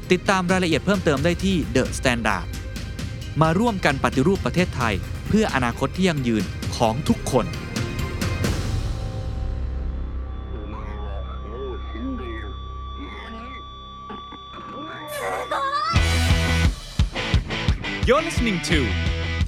[0.19, 2.45] ดตามรายละเอียดเพิ่มเติมได้ที่ The Standard
[3.41, 4.93] มาร่วมกันปฏิรูปประเทศไทย
[5.27, 6.43] เพื่ออนาคตที่ยั่งยืน
[6.75, 7.45] ของทุกคน
[18.07, 18.79] You're listening to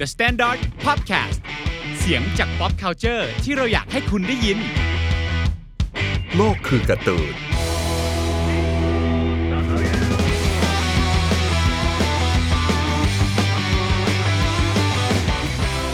[0.00, 1.38] The Standard Podcast
[1.98, 4.58] เสียงจาก pop culture ที่เราอยากให้คุณได้ยิน
[6.36, 7.53] โลกคือการ์ตูน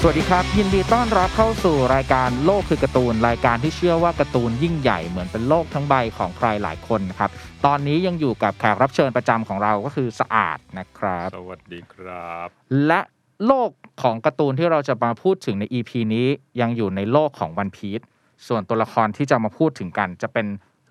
[0.02, 7.30] สวัสดีครับ ยินดีต้อนรับเข้าสู่รายการโลกคือการ์ตูน รายการที่เชื่อว่าการ์ตูนยิ่งใหญ่เหมือนเป็นโลกทั้งใบของใครหลายคนนะครับ
[7.66, 12.48] ตอนนี้ยังอยู่กับแขกรับเชิญประจำของเราก็คือสะอาดนะครับ สวัสดีครับ
[12.86, 13.00] และ
[13.46, 13.70] โลก
[14.02, 16.26] ของการ์ตูนที่เราจะมาพูดถึงใน EP นี้
[16.60, 18.00] ยังอยู่ในโลกของวันพีซ
[18.46, 20.46] ส่วนตัวละครที่จะมาพูดถึงกัน จะเป็น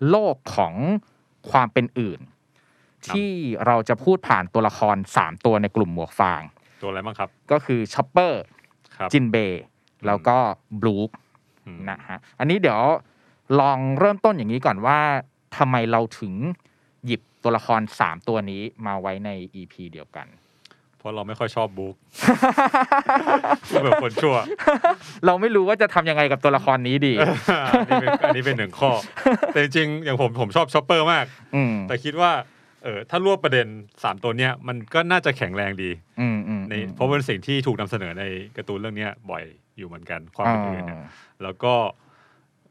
[0.09, 0.73] โลกของ
[1.51, 2.19] ความเป็นอื่น
[3.05, 3.31] ครับที่
[3.65, 6.41] เราจะพูดผ่านตัวละคร 3 ตัวในกลุ่มหมวกฟาง
[6.81, 8.58] ตัวอะไรบ้างครับ ก็คือช็อปเปอร์ครับ
[9.13, 9.63] จินเบย์
[10.07, 10.37] แล้วก็
[10.81, 11.09] บรูค
[11.65, 12.81] อืมนะฮะอันนี้เดี๋ยว
[13.59, 14.99] ลองเริ่มต้นอย่างนี้ก่อนว่า
[15.57, 16.33] ทำไมเราถึง
[17.05, 20.27] หยิบตัวละคร3ตัวนี้มาไว้ใน EP เดียวกัน
[20.97, 21.95] เพราะเราไม่ค่อยชอบบรูค
[23.83, 24.35] แบบคนชั่ว
[25.25, 27.13] เราไม่รู้ว่าจะทำยังไงกับตัวละครนี้ดี
[27.69, 28.91] อันนี้เป็นอันนี้เป็นหนึ่งข้อ
[29.53, 32.31] แต่จริงๆอย่างผมผมชอบช็อปเปอร์มากอืมแต่คิดว่า
[32.83, 33.67] เออถ้ารวบประเด็น
[34.03, 35.91] สามตัวเนี้ยมันก็น่าจะแข็งแรงดี
[36.21, 38.23] อืมอืมในอืมเพราะเป็นสิ่งที่ถูกนำเสนอใน
[38.57, 39.43] การ์ตูนเรื่องเนี้ยบ่อย
[39.77, 41.09] อยู่เหมือนกันความเป็นอื่นเนี่ยอ่า
[41.43, 41.73] แล้วก็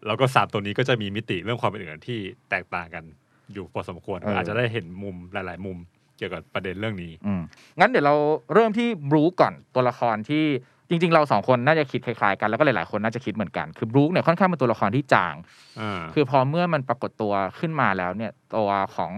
[0.06, 2.18] แล้วก็สามตัวนี้ก็จะมีมิติเรื่องความเป็นอื่นที่
[2.50, 3.04] แตกต่างกัน
[3.52, 5.78] อยู่พอสมควรอาจจะได้เห็นมุมหลาย ๆ มุม
[6.18, 7.42] เกี่ยวกับประเด็นเรื่องนี้อืม
[7.80, 8.14] งั้นเดี๋ยวเรา
[8.54, 10.44] เริ่มที่บรูคก่อนตัวละครที่
[10.88, 15.34] จริง ๆ เราสองคนน่าจะคิดคล้ายๆกันแล้วก็หลายๆคนน่าจะคิดเหมือนกัน คือบรูคเนี่ยค่อนข้างเป็นตัวละครที่จาง
[15.80, 19.12] อ่าคือพอเมื่อมันปรากฏตัวขึ้นมาแล้วเนี่ยตัวของ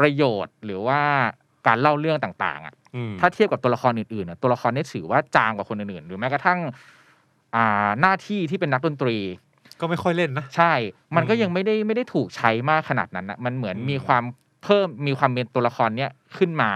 [0.00, 1.00] ประโยชน์หรือว่า
[1.66, 6.58] การเล่าเรื่องต่างๆอะอืมถ้าเทียบกับตัวละครอื่นๆน่ะตัวละครนี้ถือว่าจางกว่าคนอื่นๆ หรือแม้กระทั่ง
[7.56, 9.16] อ่าหน้าที่ที่เป็นนักดนตรี
[9.80, 10.72] ก็ไม่ค่อยเล่นนะ ใช่
[11.16, 14.24] มันก็อืมยังไม่ได้ไม่ได้ถูกใช้มากขนาดนั้นนะมันเหมือนอืมมีความ
[14.64, 16.70] เพิ่มมีความเป็นตัวละครเนี้ยขึ้นมา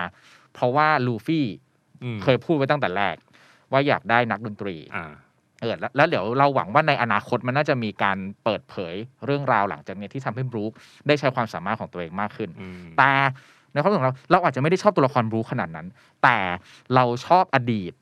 [0.54, 1.46] เพราะว่าลูฟี่
[2.04, 3.16] อืมเคยพูดไว้ตั้งแต่แรก
[3.72, 5.12] ว่าอยากได้นักดนตรีอ่า
[5.60, 10.72] เออแล้วแล้วเดี๋ยวเราหวังว่าในอนาคตมันน่าจะมีการเปิดเผยเรื่องราวหลังจากเนี้ยที่ทำให้บรูค
[11.06, 13.10] ได้ใช้ความสามารถของตัวเองมากขึ้นอืมแต่
[13.72, 15.86] ในความรู้สึกของเราเราอาจจะไม่ได้ชอบตัวละครบรูคขนาดนั้น
[16.22, 16.38] แต่
[16.94, 17.92] เราชอบอดีต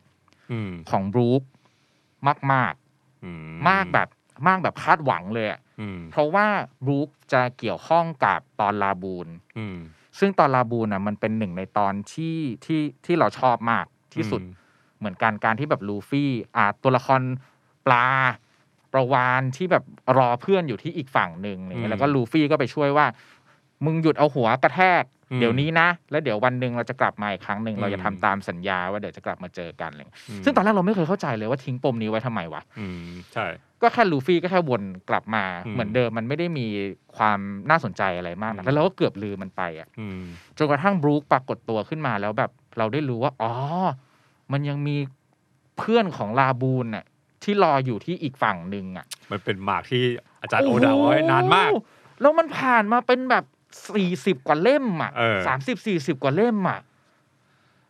[0.53, 1.43] อืมของบรูค
[2.53, 2.75] มาก
[3.25, 4.09] อืๆมากแบบ
[4.49, 6.47] มากแบบคาดหวังเลยอะอืมเพราะว่า
[6.85, 9.29] บรูคจะเกี่ยวข้องกับตอนลาบูน
[9.59, 9.79] อืม
[10.19, 13.85] ซึ่งตอนลาบูนอะมันเป็นหนึ่งในตอนที่ที่ที่เราชอบมาก
[14.15, 14.55] ที่สุดอืม
[14.99, 17.21] เหมือนกันการที่แบบลูฟี่อ่าตัวละคร
[17.87, 18.07] ปลา
[18.93, 19.85] ประวานที่แบบ
[20.19, 23.07] รอเพื่อนอยู่ที่อีกฝั่งหนึ่งอะไรเงี้ยแล้วก็ลูฟี่ก็ไปช่วยว่า
[23.85, 33.47] มึงหยุดเอาหัวกระแทกอืมเดี๋ยวนี้นะ แล้วเดี๋ยววันหนึ่งเราจะกลับมาอีกครั้งหนึ่งอืมเราจะทำตามสัญญาว่าเดี๋ยวจะกลับมาเจอกันอะไรอย่างเลยมซึ่งตอนแรกเราไม่เคยเข้าใจเลยว่าทิ้งปมนี้ไว้ทำไมวะอืมใช่
[33.83, 36.67] ก็แค่ลูฟี่ก็แค่วนกลับมาอืมเหมือนเดิมมันไม่ได้มี
[37.17, 37.39] ความ
[37.71, 40.23] น่าสนใจอะไรมากนักอืมแล้วเราก็เกือบลืมมันไปอะอืม
[40.59, 43.53] จนกระทั่งบรูคปรากฏตัวขึ้นมาแล้วแบบเราได้รู้ว่าอ๋อ
[44.53, 44.97] มันยังมี
[45.79, 47.05] เพื่อนของลาบูนน่ะ
[47.43, 50.03] ที่รออยู่ที่อีกฝั่งหนึ่งอะ มันเป็นหมากที่
[50.41, 51.85] อาจารย์โอดาเอาไว้นานมากโอ้โห
[52.21, 53.45] แล้วมันผ่านมาเป็นแบบ
[53.95, 56.81] สี่สิบกว่าเล่มอะเออสามสิบสี่สิบกว่าเล่มอะ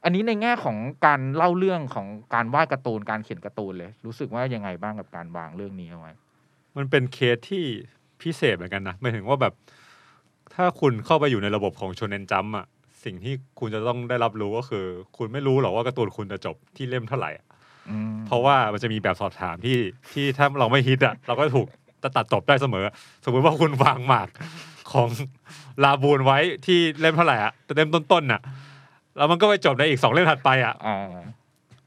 [0.04, 0.76] อันนี้ในแง่ของ
[1.06, 6.12] การเล่าเรื่องของการวาดการ์ตูนการเขียนการ์ตูนเลย รู้สึกว่ายังไงบ้างกับการวางเรื่องนี้เอาไว้
[6.76, 7.64] มันเป็นเคสที่
[8.22, 9.54] พิเศษเหมือนกันนะหมายถึงว่าแบบ
[10.54, 12.66] ถ้าคุณเข้าไปอยู่ในระบบของชนเนนจัมอะ
[13.04, 14.84] สิ่งที่คุณจะต้องได้รับรู้ก็คือ
[15.16, 17.46] คุณไม่รู้หรอกว่าการ์ตูนคุณจะจบที่เล่มเท่าไหร่อะ
[17.90, 19.78] อืมเพราะว่ามันจะมีแบบสอบถามที่
[20.12, 21.66] ที่ถ้าเราไม่ฮิตอะเราก็ถูก
[22.16, 22.84] ตัดจบได้เสมอ
[23.24, 24.28] สมมติว่าคุณวางหมาก
[24.92, 25.08] ของ
[25.84, 28.40] ลาบูนไว้ที่เล่มเท่าไหร่อะเล่มต้นๆน่ะ
[29.16, 30.96] แล้วมันก็ไปจบในอีกสองเล่มถัดไปอะอ่า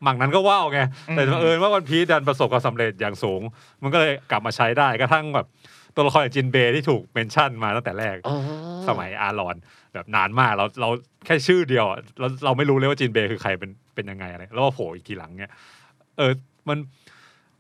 [0.04, 0.80] หมักนั้นก็ว้าวไง
[1.10, 3.42] อืมแต่บังเอิญว่าวันพีชดันประสบความสำเร็จอย่างสูง
[3.82, 5.48] มันก็เลยกลับมาใช้ได้กระทั่งแบบ
[5.96, 8.42] ตัวละครอย่างจินเบย์ที่ถูกเมนชั่นมาตั้งแต่แรกเออ
[8.88, 9.56] สมัยอารอน
[9.94, 10.90] แบบนานมากเราเรา
[11.26, 15.52] แค่ชื่อเดียวอะเราเราไม่รู้เลยว่าจินเบย์คือใครเป็นเป็นยังไงอะไรแล้วว่าโผล่อีกทีหลังเนี่ย
[16.18, 16.32] เออ
[16.70, 16.78] มัน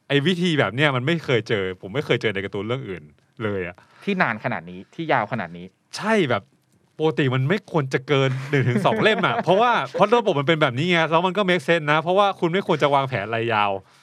[0.08, 3.04] ไอ้วิธีแบบเนี้ยมันไม่เคยเจอ ผมไม่เคยเจอในการ์ตูนเรื่องอื่น
[3.44, 5.66] เลยอะที่นานขนาดนี้ที่ยาวขนาดนี้
[5.98, 6.44] ใช่แบบ
[7.00, 14.01] ปกติมันไม่ควรจะเกินหนึ่งถึงสองเล่มอะเพราะว่าเพราะระบบมันเป็นแบบนี้ไงแล้วมันก็เมคเซนนะ เพราะว่าคุณไม่ควรจะวางแผนรายยาวอืม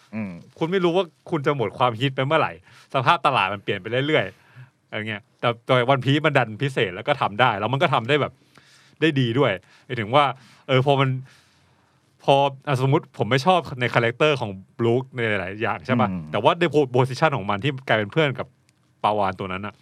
[0.58, 2.52] คุณไม่รู้ว่าคุณจะหมดความฮิตไปเมื่อไหร่
[2.94, 8.32] สภาพตลาดมันเปลี่ยนไปเรื่อยๆอะไรเงี้ยแต่แต่วันพีมันดันพิเศษแล้วก็ทำได้ แล้วมันก็ทำได้แบบ
[9.00, 9.52] ได้ดีด้วย
[9.84, 10.24] หมายถึงว่า
[10.68, 11.08] เออพอมัน
[12.24, 12.34] พอ
[12.66, 18.46] อะสมมติผมไม่ชอบใน character ของบรูคในหลาย ๆ อย่างใช่ปะอืมแต่ว่าใน position ของมันที่กลายเป็นเพื่อนกับ
[19.04, 19.74] ปลาวาฬตัวนั้นอะ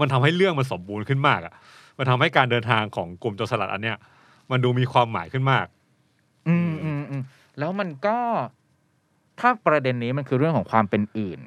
[0.00, 1.54] มันทำให้เรื่องมันสมบูรณ์ขึ้นมากอะ
[1.98, 3.96] มันทำให้การเดินทางของกลุ่มโจรสลัดอันเนี้ย
[4.50, 5.66] มันดูมีความหมายขึ้นมาก
[6.48, 7.22] อืมอืมอืม
[7.58, 8.16] แล้วมันก็
[9.40, 11.40] ถ้าประเด็นนี้มันคือเรื่องของความเป็นอื่น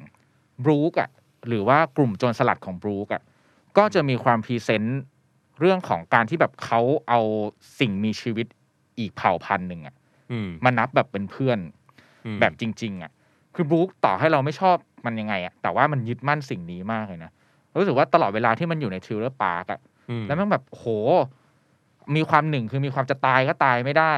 [0.64, 1.10] บรูคอะ
[1.48, 3.22] หรือว่ากลุ่มโจรสลัดของบรูคอะ
[3.76, 5.02] ก็จะมีความ present
[5.60, 7.20] เรื่องของการที่แบบเขาเอา
[7.78, 8.46] สิ่งมีชีวิต
[8.98, 9.94] อีกเผ่าพันธุ์หนึ่งอะ
[10.32, 11.58] อืมมานับแบบเป็นเพื่อน
[12.26, 13.10] อืมแบบจริง ๆอะ
[13.54, 14.76] คือบรูคต่อให้เราไม่ชอบ
[15.06, 17.30] มันยังไงอะแต่ว่ามันยึดมั่นสิ่งนี้มากเลยนะ
[17.78, 19.80] รู้สึกว่าตลอดเวลาที่มันอยู่ในทริลเลอร์บาร์คอะ
[20.10, 20.84] อืมแล้วมันแบบโห
[22.16, 24.14] มีความหนึ่งคือมีความจะตายก็ตายไม่ได้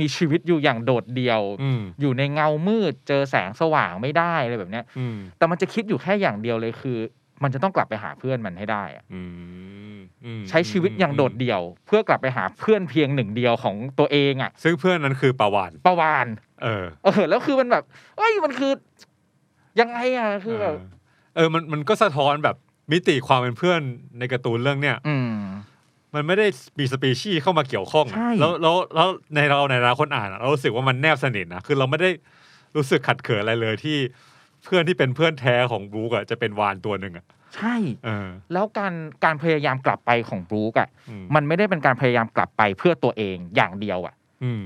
[0.00, 6.98] มีชีวิตอยู่อย่างโดดเดี่ยวอืมอยู่ในเงามืดเจอแสงสว่างไม่ได้อะไรแบบเนี้ยอืมแต่มันจะคิดอยู่แค่อย่างเดียวเลยคือ
[7.42, 9.22] มันจะต้องกลับไปหาเพื่อนมันให้ได้อะอื
[9.94, 16.26] มอืมใช้ชีวิตอย่างโดดเดี่ยว เพื่อกลับไปหาเพื่อนเพียงหนึ่งเดียวของตัวเองอะ ซึ่งเพื่อนนั้นคือปาวานประวาน
[16.62, 17.84] เออ เออ แล้วคือมันแบบ
[18.16, 18.72] เอ้ยมันคือ
[19.80, 20.86] ยังไงอะคือแบบเออ
[21.36, 22.56] เออมันมันก็สะท้อนแบบ
[22.92, 23.80] มิติความเป็นเพื่อน
[24.18, 25.16] ในการ์ตูนเรื่องเนี้ยอื
[26.12, 26.46] มมันไม่ได้
[26.78, 32.10] มีสปีชีส์เข้ามาเกี่ยวข้องอะใช่ แล้วแล้วแล้วในเราในเราคนอ่านอะเรารู้สึกว่ามันแนบสนิทนะคือเราไม่ได้
[32.76, 33.98] รู้สึกขัดเขินอะไรเลยที่
[34.64, 37.24] เพื่อนที่เป็นเพื่อนแท้ของบรูคอะจะเป็นวาฬตัวหนึ่งอะ
[37.56, 37.74] ใช่
[38.04, 38.92] เออแล้วการ
[39.24, 44.14] การพยายามกลับไปของบรูคอะอืมมันไม่ได้เป็นการพยายามกลับไปเพื่อตัวเองอย่างเดียวอะ
[44.44, 44.64] อืม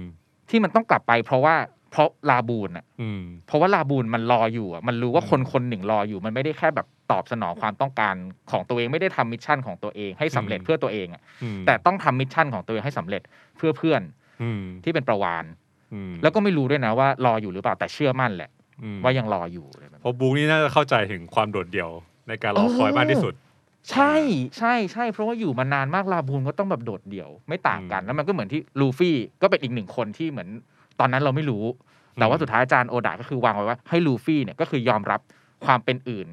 [0.51, 1.55] ที่มันต้องกลับไปเพราะว่า
[1.91, 8.15] เพราะลาบูนอะอืม เพราะว่าลาบูนมันรออยู่อะมันรู้ว่าอืมคนคนหนึ่งรออยู่ มันไม่ได้แค่แบบ ตอบสนองความต้องการ
[8.51, 13.23] ของตัวเองไม่ได้ทำ mission ของตัวเองให้สำเร็จเพื่อตัวเองอะอืมแต่ต้องทำ mission ของตัวเองให้สำเร็จ
[13.57, 14.03] เพื่อเพื่อน
[14.43, 15.45] อืมที่เป็นประวาน
[15.95, 18.51] อืมแล้วก็ไม่รู้ด้วยนะว่ารออยู่หรือเปล่าแต่เชื่อมั่นแหละ
[18.83, 21.91] อืมว่ายังรออยู่อะไรแบบเพราะบรูคนี่น่าจะเข้าใจถึงความโดดเดี่ยว
[22.29, 23.35] ในการรอคอยมากที่สุด
[23.91, 24.15] ใช่
[24.59, 30.49] ใช่ใช่เพราะว่าอยู่มานานมากลาบูนก็ต้องแบบโดดเดี่ยวไม่ต่างกันอืมแล้วมันก็เหมือนที่ลูฟี่ก็เป็นอีกหนึ่งคนที่เหมือน
[31.01, 31.65] ตอนนั้นเราไม่รู้
[32.15, 35.21] แต่ว่าอืมสุดท้ายอาจารย์โอดาก็คือวางไว้ว่าให้ลูฟี่เนี่ยก็คือยอมรับ
[35.65, 36.29] ความเป็นอื่น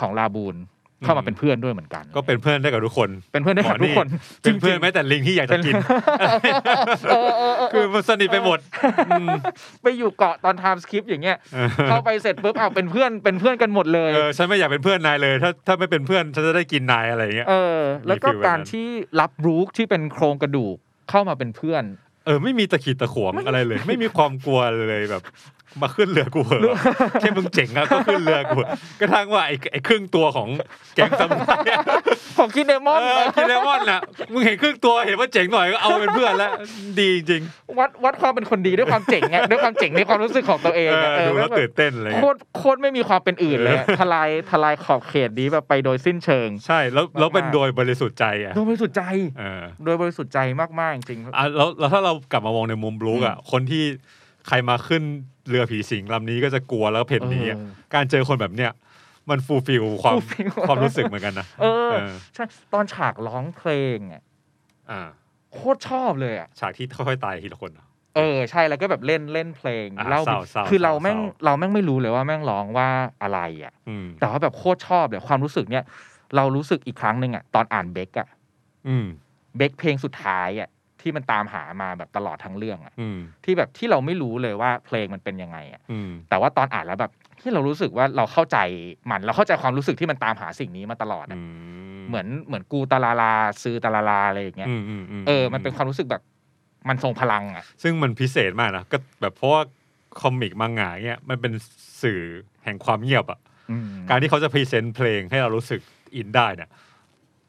[0.00, 0.56] ของลาบูน
[1.04, 4.06] เข้ามาเป็นเพื่อนด้วยเหมือนกัน ก็เป็นเพื่อนได้กับทุกคน เป็นเพื่อนได้กับทุกคน
[4.42, 5.74] เป็นเพื่อนจริงๆแม้แต่ลิงที่อยากจะกิน
[7.10, 8.58] เออเออเออคือมันสนิทไปหมด
[9.10, 9.28] อืม
[9.82, 18.88] ไปอยู่เกาะตอน time skip อย่างเงี้ยเออเข้าไปเสร็จปุ๊บอ้าวเป็นเพื่อนเป็นเพื่อนกันหมดเลย เออฉันไม่อยากเป็นเพื่อนนายเลย ถ้าถ้าไม่เป็นเพื่อนฉันจะได้กินนายอะไรอย่างเงี้ย เออ แล้วก็มี feel แบบนั้นการที่
[19.20, 20.76] รับบรูคที่เป็นโครงกระดูก
[21.10, 21.84] เข้ามาเป็นเพื่อน
[22.26, 25.22] เออไม่มีตะขิดตะขวงอะไรเลย ไม่มีความกลัวเลยแบบ
[25.82, 26.62] มาขึ้นเรือกูเหอะ
[27.20, 28.58] แค่มึงเจ๋งอะก็ขึ้นเรือกู
[29.00, 30.48] กระทั่งว่าไอ้ไอ้ครึ่งตัวของ
[30.94, 31.82] แก๊งซัมไไรอะ
[32.38, 34.00] ของคิดเดมอนเออคิดเลมอนน่ะ
[34.32, 36.50] มึงเห็นครึ่งตัวเห็นว่าเจ๋งหน่อยก็เอาเป็นเพื่อนแล้ว
[37.00, 37.42] ดีจริง
[37.78, 49.02] วัดวัดความเป็นคนดีด้วยความเจ๋งไงด้วยความเจ๋งในความรู้สึกของตัวเอๆงเออะอเออดูแล้วแบบตื่นเต้นอะไรโคเงี้ยตรโคตรไม่มีความเป็นอื่นเลยอะทลายทลายขอบเขตนี้แบบไปโดยสิ้นเชิง ใช่แล้วแล้วเป็นมากๆโดยบริสุทธิ์ใจอะโดยบริสุทธิ์ใจ
[49.38, 50.38] เออโดยบริสุทธิ์ใจ
[50.80, 53.84] มากๆจริงๆอะแล้วแล้วถ้าเรากลับมามองในมุมบลูกอะคนที่
[54.48, 55.02] ใครมาขึ้น
[55.50, 58.70] เรือผีสิงลำนี้ก็จะกลัวแล้วเพ่นหนีอะเออการเจอคนแบบเนี้ย
[59.30, 64.22] มันฟูลฟิลความ fulfill ความรู้สึกเหมือนกันนะเออเออใช่ตอนฉากร้องเพลงอะ
[64.90, 65.08] อ่า
[65.52, 72.88] โคตรชอบเลยอะฉากที่ค่อยๆตายทีละคนเหรอ เออใช่แล้วก็แบบเล่นเล่นเพลงอ่าเล่าเศร้าเศร้าคือเราแม่งเศร้า เราแม่งไม่รู้เลยว่าแม่งร้องว่า
[73.22, 75.84] อะไรอะ อืม แต่ว่าแบบโคตรชอบเลยความรู้สึกเนี้ย
[76.36, 78.28] เรารู้สึกอีกครั้งหนึ่งอะตอนอ่านเบกอะ
[78.88, 79.06] อืม
[79.56, 80.68] เบกเพลงสุดท้ายอะ
[81.02, 88.58] ที่มันตามหามาแบบตลอดทั้งเรื่องอะอืมที่แบบที่เราไม่รู้เลยว่าเพลงมันเป็นยังไงอะอืมแต่ว่าตอนอ่านแล้วแบบที่เรารู้สึกว่าเราเข้าใจ
[89.10, 91.38] มันเราเข้าใจความรู้สึกที่มันตามหาสิ่งนี้มาตลอดอือะ
[92.00, 96.22] มเหมือนเหมือนกูตาลาลาซื้อตาลาลาอะไรอย่างเงี้ยอืมอืมมเออ มันเป็นความรู้สึกแบบ
[96.88, 99.62] มันทรงพลังอะซึ่งมันพิเศษมากนะก็แบบเพราะว่า
[100.20, 101.52] comic มังงะเงี้ยมันเป็น
[102.02, 102.20] สื่อ
[102.64, 103.40] แห่งความเงียบอะ
[103.70, 105.80] อืมการที่เขาจะ present เพลงให้เรารู้สึก
[106.16, 106.70] อินได้เนี่ย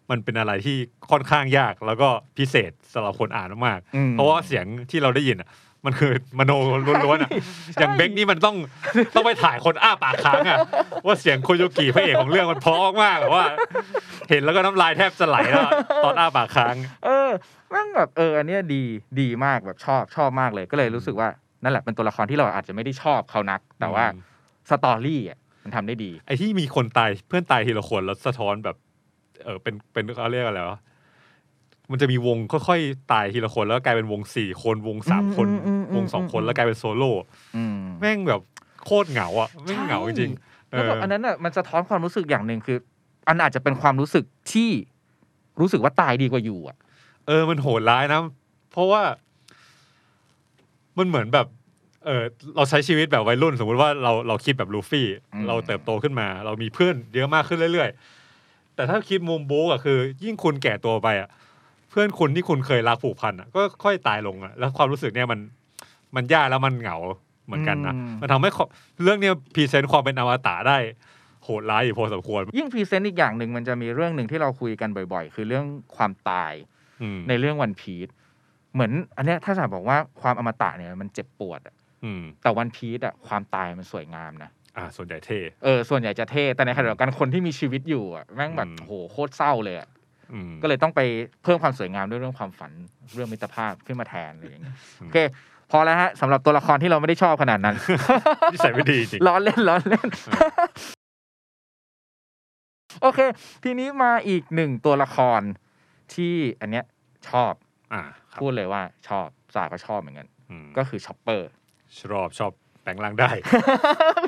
[0.10, 0.77] มันเป็นอะไรที่
[1.12, 5.50] ค่อนข้างยากแล้วก็พิเศษสำหรับคนอ่านมากๆอืมเพราะว่าเสียงที่เราได้ยินอะ
[5.86, 6.51] มันคือมโน
[7.05, 7.31] ล้วนๆอะ
[7.79, 8.55] อย่างเบคนี่มันต้อง
[9.15, 10.58] ต้องไปถ่ายคนอ้าปากค้างอะ
[11.05, 13.46] ว่าเสียงโคโยกิพระเอกของเรื่องมันเพราะมากๆแบบว่า
[14.29, 17.29] เห็นแล้วก็น้ำลายแทบจะไหลแล้วอะตอนอ้าปากค้าง เออ
[17.72, 18.84] แม่งแบบเอออันเนี้ยดี
[19.22, 21.27] ดีมากแบบชอบชอบมากเลยก็เลยรู้สึกว่า
[21.63, 24.20] นั่นแหละเป็นตัวละครที่เราอาจจะไม่ได้ชอบเขานัก แต่ว่าอืม
[24.70, 28.77] สตอรี่อะมันทำได้ดี ไอ้ที่มีคนตายเพื่อนตายทีละคนแล้วสะท้อนแบบ
[29.43, 30.79] เออเป็นเป็นเขาเรียกอะไรวะ
[31.91, 37.12] มันจะมีวงค่อยๆตายทีละคนแล้วกลายเป็นวงสี่คนวงสามคนอืมอืมอืมวงสองคนอืมแล้วกลายเป็นโซโล่
[37.55, 38.41] อืมแม่งแบบ
[38.83, 42.77] โคตรเหงาอะแม่งเหงาจริงๆเอแล้วอแบบอันนั้นอะมันสะท้อนความรู้สึกอย่างหนึ่งคือ
[43.27, 44.69] อันอาจจะเป็นความรู้สึกที่
[45.60, 46.77] รู้สึกว่าตายดีกว่าอยู่ อะ
[47.27, 48.19] เออมันโหดร้ายนะ
[48.71, 49.01] เพราะว่า
[50.98, 51.48] มันเหมือนแบบ
[52.05, 52.24] เออ
[52.55, 58.20] เราใช้ชีวิตแบบวัยรุ่น สมมุติว่าเราเราคิดแบบลูฟี่อืมเราเติบโตขึ้นมา เรามีเพื่อนเยอะมากขึ้นเรื่อยๆ
[58.75, 61.29] แต่ถ้าคิดมุมบรูคอะคือ ยิ่งคุณแก่ตัวไปอะ
[61.89, 65.39] เพื่อนคุณที่คุณเคยรักผูกพันอะก็ค่อยตายลงอะแล้วความรู้สึกเนี่ยมัน
[66.15, 66.97] มันยากแล้วมันเหงา
[67.45, 68.65] เหมือนกันนะมันทำให้ข้อ
[69.03, 70.77] เรื่องเนี้ย present ความเป็นอมตะได้
[71.43, 76.53] โหดร้ายอยู่พอสมควร ยิ่งพรีเซนต์อีกอย่างหนึ่งมันจะมีเรื่องหนึ่งที่เราคุยกันบ่อย ๆ คือเรื่องความตาย
[77.01, 78.09] อืมในเรื่องวันพี e
[78.73, 81.75] เหมือน อันเนี้ยถ้าจะบอกว่าความอมตะเนี่ยมันเจ็บปวดอะ
[82.05, 89.89] อืมแต่วันพี e อะความตายมันสวยงามนะ อ่าส่วนใหญ่เท่เออส่วนใหญ่จะเท่แต่ในขณะเดียวกันคนที่มีชีวิตอยู่อะแม่งแบบอืมโหโคตรเศร้าเลยอะ
[90.33, 91.01] อืมก็เลยต้องไป
[91.43, 92.71] เพิ่มความสวยงามด้วยเรื่องความฝัน
[93.13, 95.17] เรื่องมิตรภาพขึ้นมาแทนอะไรอย่างเงี้ยอืมโอเค
[95.71, 97.75] พอแล้วฮะสำหรับตัวละครที่เราไม่ได้ชอบขนาดนั้น
[98.53, 100.07] นิสัยไม่ดีจริงล้อเล่นล้อเล่น
[103.01, 103.19] โอเค
[103.63, 105.41] ทีนี้มาอีกหนึ่งตัวละคร
[106.13, 106.85] ที่อันเนี้ย
[107.29, 107.53] ชอบ
[107.93, 108.01] อ่า
[108.31, 111.49] ครับพูดเลยว่าชอบสาก็ชอบเหมือนกันอืมก็คือชอปเปอร์
[111.99, 112.51] ชอบชอบ
[112.83, 113.29] แปลงร่างได้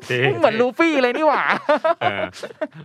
[0.08, 1.44] เท่เหมือนลูฟี่เลยนี่หว่า
[2.02, 2.24] เออ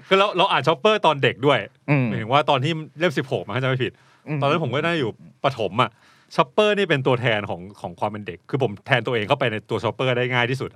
[0.06, 1.58] คือเราเราอ่านชอปเปอร์ตอนเด็กด้วย
[1.90, 3.92] อืมหมายถึงว่าตอนที่เล่มสิบหกถ้าจำไม่ผิด
[4.40, 5.10] ตอนนั้นผมก็น่าอยู่
[5.44, 5.90] ประถมอะ
[6.36, 10.70] ชอปเปอร์นี่เป็นตัวแทนของของความเป็นเด็ก คือผมแทนตัวเองเข้าไปในตัวชอปเปอร์ได้ง่ายที่สุด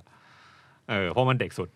[0.89, 1.67] เออเพราะมันเด็กสุด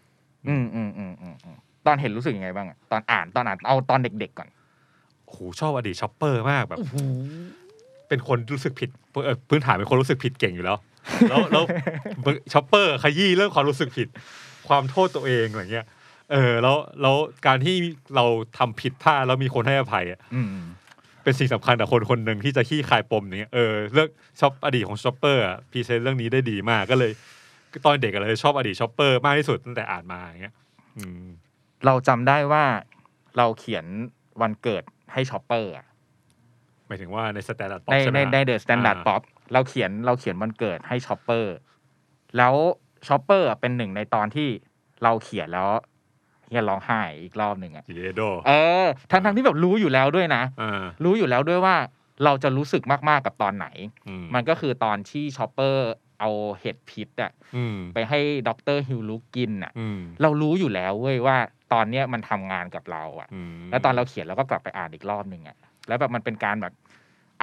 [0.48, 4.50] อืมอืมอืมอืมอืมตอนเห็นรู้สึกยังไงบ้างอะตอนอ่านตอนอ่านเอาตอนเด็กๆก่อน
[5.26, 6.80] โอ้โหชอบอดีตชอปเปอร์มากแบบ
[8.08, 8.90] เป็นคนรู้สึกผิด
[9.26, 10.78] เออพื้นฐานเป็นคนรู้สึกผิดเก่งอยู่แล้ว
[11.30, 11.64] แล้วแล้ว
[12.54, 14.08] ชอปเปอร์ขยี้เรื่องความรู้สึกผิด
[14.68, 15.86] ความโทษตัวเองอะไรเงี้ย
[16.32, 17.16] เออแล้วแล้ว
[17.48, 17.76] การที่
[18.16, 18.26] เรา
[18.58, 20.48] ทำผิดพลาดแล้วมีคนให้อภัยอะอืม
[21.24, 24.10] เป็นสิ่งสำคัญกับคนคนหนึ่งที่จะคลี่คลายปมอย่างเนี้ยเออเรื่อง
[24.40, 27.12] ชอบอดีตของชอปเปอร์อะ present เรื่องนี้ได้ดีมากก็เลย
[27.86, 30.56] ตอนเด็กก็เลยชอบอดีตชอปเปอร์มากที่สุดตั้งแต่อ่านมาอย่างเงี้ย
[30.98, 31.26] อืม
[31.86, 32.64] เราจำได้ว่า
[33.38, 33.86] เราเขียน
[34.42, 34.84] วันเกิด
[35.14, 35.86] ให้ชอปเปอร์อะ
[36.88, 39.22] หมายถึงว่าใน Standard Pop ใช่ไหมในใน The Standard Pop
[39.54, 41.56] เราเขียนเราเขียนวันเกิดให้ชอปเปอร์
[42.38, 42.54] แล้ว
[43.08, 44.50] ชอปเปอร์เป็นหนึ่งในตอนที่
[45.04, 45.70] เราเขียนแล้ว
[46.50, 48.52] เหี้ยร้องไห้อีกรอบหนึ่งอะเยดโด้เอ
[48.84, 51.76] อทั้งทั้งที่แบบรู้อยู่แล้วด้วยนะอ่ารู้อยู่แล้วด้วยว่า
[52.24, 53.68] เราจะรู้สึกมาก ๆ กับตอนไหน
[54.08, 55.88] อืมมันก็คือตอนที่ชอปเปอร์
[56.20, 61.38] เอาเห็ดพิษอะอืมไปให้ด็อกเตอร์ฮิลลุกกินอะอืมเรารู้อยู่แล้วเว้ยว่า
[61.74, 66.74] ตอนเนี้ยมันทำงานกับเราอะอืมแล้วตอนเราเขียนเราก็กลับไปอ่านอีกรอบหนึ่งอะแล้วแบบมันเป็นการแบบ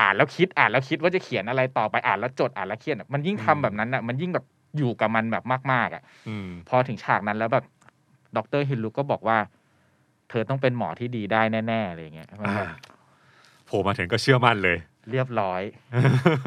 [0.01, 4.45] อ่านแล้วคิดอ่านแล้วคิดว่าจะเขียนอะไรต่อไปอ่านแล้วจดอ่านแล้วเขียนอะมันยิ่งทำแบบนั้นอะมันยิ่งแบบ
[4.79, 7.65] อยู่กับมันแบบมาก ๆอะอืมพอถึงฉากนั้นแล้วแบบ
[8.37, 9.39] ด็อกเตอร์ฮิลลุกก็บอกว่า
[10.31, 12.69] เธอต้องเป็นหมอที่ดีได้แน่ๆอะไรอย่างเงี้ยมันแบบ
[13.67, 14.79] โผล่มาถึงก็เชื่อมั่นเลย
[15.11, 15.63] เรียบร้อย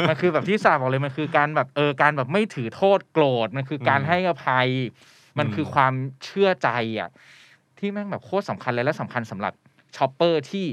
[0.09, 4.67] มันคือแบบที่สาบอกเลยมันคือการแบบเออการแบบไม่ถือโทษโกรธมันคือการอืมให้อภัย
[5.37, 5.93] มันคือมความ
[6.25, 7.09] เชื่อใจอะ
[7.79, 9.53] ที่แม่งแบบโคตรสำคัญเลยและสำคัญสำหรับ
[9.95, 10.65] ชอปเปอร์ที่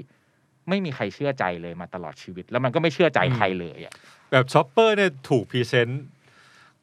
[0.69, 3.95] ไม่มีใครเชื่อใจเลยมาตลอดชีวิต แล้วมันก็ไม่เชื่อใจใครเลยอะ
[4.31, 6.05] แบบชอปเปอร์เนี่ยถูก present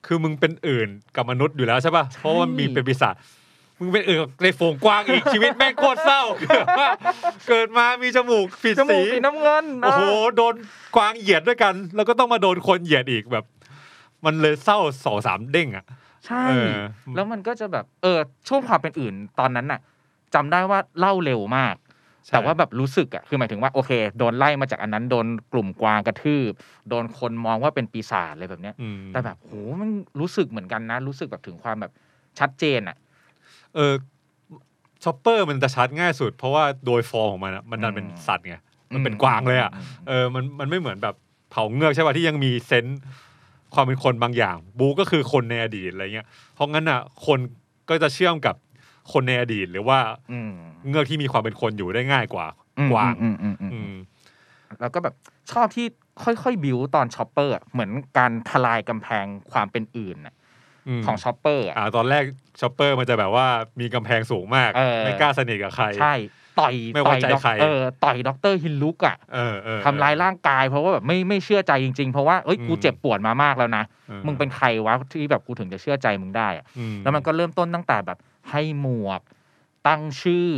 [0.06, 3.16] คือมึงเป็นอื่นกับมนุษย์อยู่แล้วใช่ป่ะเพราะว่ามันมีเป็นปีศาจ
[3.80, 6.90] มึงเป็นอื่นกับในฝูงกวางอีกชีวิตแม่งโคตรเศร้าคือว่า
[7.50, 10.56] เกิดมามีจมูกผิดจมูสีกสีน้ำเงินโอ้โหะโดน
[10.96, 13.46] กวางเหยียดด้วยกัน แล้วก็ต้องมาโดนคนเหยียดอีกแบบ
[14.26, 15.86] มันเลยเศร้าสองสามเด้งอะ
[16.26, 16.76] ใช่เออ
[17.16, 19.80] แล้วมันก็จะแบบ เออช่วงความเป็นอื่นตอนนั้นน่ะ
[20.34, 21.81] จำได้ว่าเล่าเร็วมากใช่
[22.30, 26.52] แต่ว่าแบบรู้สึกอะคือหมายถึงว่าโอเค โดนไล่มาจากอันนั้นโดนกลุ่มกวางกระทืบ
[26.90, 29.52] โดนคนมองว่าเป็นปีศาจอะไรแบบเนี้ยอืมแต่แบบโห
[29.82, 31.92] มันรู้สึกเหมือนกันนะ รู้สึกแบบถึงความแบบ
[32.40, 32.98] ชัดเจนอะ
[33.76, 33.94] เออ
[35.04, 38.58] ชอปเปอร์มันจะชัดง่ายสุด เพราะว่าโดยฟอร์มของมันอะมันดันเป็นอืมสัตว์ไง
[38.94, 39.76] มันเป็นกวางเลยอะม
[40.08, 41.16] เออมันมันไม่เหมือนแบบ
[41.52, 43.02] เผ่าเงือกใช่ป่ะที่ยังมี sense
[43.74, 47.40] ความเป็นคนบางอย่าง บรูคก็คือคนในอดีตอะไรเงี้ยเพราะงั้นอะคน
[47.90, 48.56] ก็จะเชื่อมกับ
[49.12, 50.00] คนในอดีต หรือว่า
[50.32, 50.52] อืม
[50.90, 53.96] เงือกที่มีความเป็นคนอยู่ได้ง่ายกว่าอืมกวางอืมอืมอืมอืม
[54.80, 55.16] แล้วก็แบบ
[55.52, 55.86] ชอบที่
[56.24, 60.36] ค่อยๆบิวตอนช็อปเปอร์อะเหมือนการทลายกำแพงความเป็นอื่นน่ะ
[61.00, 62.24] มของช็อปเปอร์อะอ่าตอนแรก
[62.62, 63.48] ชอปเปอร์มันจะแบบว่า
[63.80, 66.16] มีกำแพงสูงมากเออไม่กล้าสนิทกับใคร ใช่
[66.60, 78.18] ต่อยไม่ไว้ต่อยใจด็อกใครเออต่อยด็อกเตอร์ฮิลลุกอะเออเออทำร้ายร่างกายเพราะว่าแบบไม่ไม่เชื่อใจจริงๆ เพราะว่าเอ้ยกูอืมเจ็บปวดมามากแล้วนะออมึงเป็นใครวะที่แบบกูถึงจะเชื่อใจมึงได้อะอืแล้วมันก็เริ่มต้นตั้งแต่แบบ
[78.52, 79.22] ให้หมวก
[79.88, 80.50] ตั้งชื่อ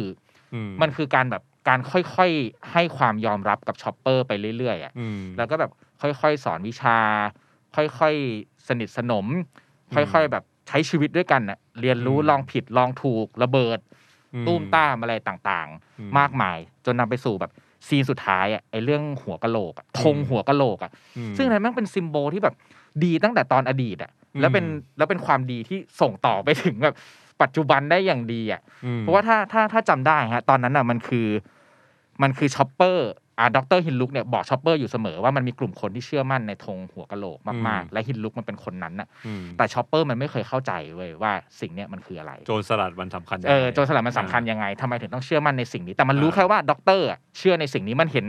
[0.53, 5.71] อือมันคือการแบบการค่อยๆให้ความยอมรับกับช็อปเปอร์ไปเรื่อยๆอะอืมแล้วก็แบบ
[6.01, 6.97] ค่อยๆสอนวิชา
[7.75, 9.27] ค่อยๆสนิทสนม
[9.91, 13.79] อืมค่อยๆแบบใช้ชีวิตด้วยกันน่ะเรียนรู้อืมลองผิดลองถูกระเบิด
[14.35, 15.67] อืตูมตามอะไรต่าง
[15.99, 17.51] อืๆมากมาย จนนำไปสู่แบบ
[17.87, 22.55] scene สุดท้ายอะไอ้เรื่องหัวกะโหลกอะธงอืมหัวกะโหลกอะอืมซึ่งอะไรแมันเป็น symbol ที่แบบ
[23.03, 26.95] ดีตั้งแต่ตอนอดีตอะแล้วเป็นอืมแล้วเป็นความดีที่ส่งต่อไปถึงแบบ
[27.43, 31.27] ปัจจุบันได้อย่างดีอะอืมเพราะว่าถ้าถ้าถ้าจำได้ฮะตอนนั้นอะมันคือ
[32.21, 48.27] มันคือช็อปเปอร์อ่าดร.ฮิลลุกเนี่ยบอกช็อปเปอร์อยู่เสมอว่ามันมีกลุ่มคนที่เชื่อมั่นในธงหัวกะโหลกมากอืมๆและฮิลลุกมันเป็นคนนั้นน่ะอืมแต่ช็อปเปอร์มันไม่เคยเข้าใจเว้ยว่าสิ่งเนี้ยมันคืออะไร โจรสลัดมันสำคัญยังไงอโจรสลัดมันสำคัญยังไงทำไมถึงต้องเชื่อมั่นในสิ่งนี้ แต่มันรู้อ่าแค่ว่าด็อกเตอร์อะเชื่อในสิ่งนี้มันเห็น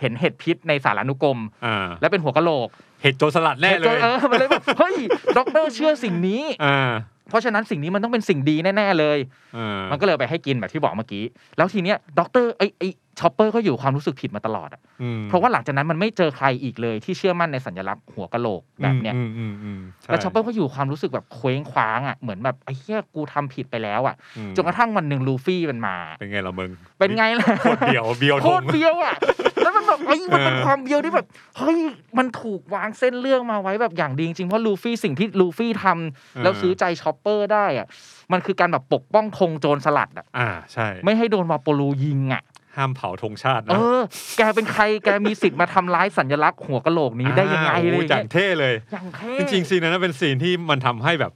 [0.00, 2.68] เห็นเห็ดพิษในสารานุกรมอ่าและเป็นหัวกะโหลก
[3.02, 4.96] เห็ดโจรสลัดแน่เลจนยเออมันเลยแบบเฮ้ย
[5.38, 6.90] ด็อกเตอร์เชื่อสิ่งนี้อ่า
[7.30, 9.18] เพราะฉะนั้นสิ่งนี้มันต้องเป็นสิ่งดีแน่ๆเลย
[9.56, 11.24] อ่ามันก็เลยเอาไปให้กินแบบที่บอกเมื่อกี้
[11.56, 12.82] แล้วทีเนี้ยด็อกเตอร์ไอไอ
[13.20, 29.14] ช็อปเปอร์ก็อยู่ความรู้สึกผิดมาตลอดอะอืมเพราะว่าหลังจากนั้นมันไม่เจอใครอีกเลยที่เชื่อมั่นในสัญลักษณ์หัวกะโหลกแบบเนี้ยอืมอืมอืมใแล้วช็อปเปอร์ก็อยู่ความรู้สึกแบบเคว้งคว้างอะเหมือนแบบไอ้เหี้ยกูทำผิดไปแล้วอะอืมจนกระทั่งวันหนึ่งลูฟี่มันมา เป็นไงล่ะมึงเป็นไงล่ะโคตรเดียวเบียวโคทตรเบียวอะ
[29.62, 31.26] แล้วมันแบบเอ้ยมันเป็นเออความเบียวที่แบบ
[31.58, 31.78] เฮ้ย
[32.18, 37.86] มันถูกวางเส้นเรื่องมาไว้แบบอย่างดีจริงๆเพราะลูฟี่สิ่งที่ลูฟี่ทำแล้วซื้อใจช็อปเปอร์ได้อะ
[38.32, 42.42] มันคือการแบบปกป้องธงโจรสลัดอะอ่าใช่ ไม่ให้โดนวาโปลยิงอะ
[42.80, 44.00] ห้ามเผาธงชาติเอนะอ
[44.38, 51.32] แกเป็นใครแกมีสิทธิ์มาทำร้ายสัญลักษณ์หัวกะโหลกนี้ได้ยังไงอ่าเลโอ้ยจังเท่เลยอย่างเท่จริงๆซีนนั้นเป็นซีนที่มันทำให้แบบ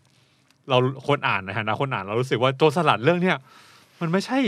[0.69, 0.79] เรา
[1.09, 3.37] คนอ่านนะฮะนะคนอ่านเรารู้สึกว่าโจรสลัดเรื่องเนี้ย
[4.01, 4.39] มันไม่ใช่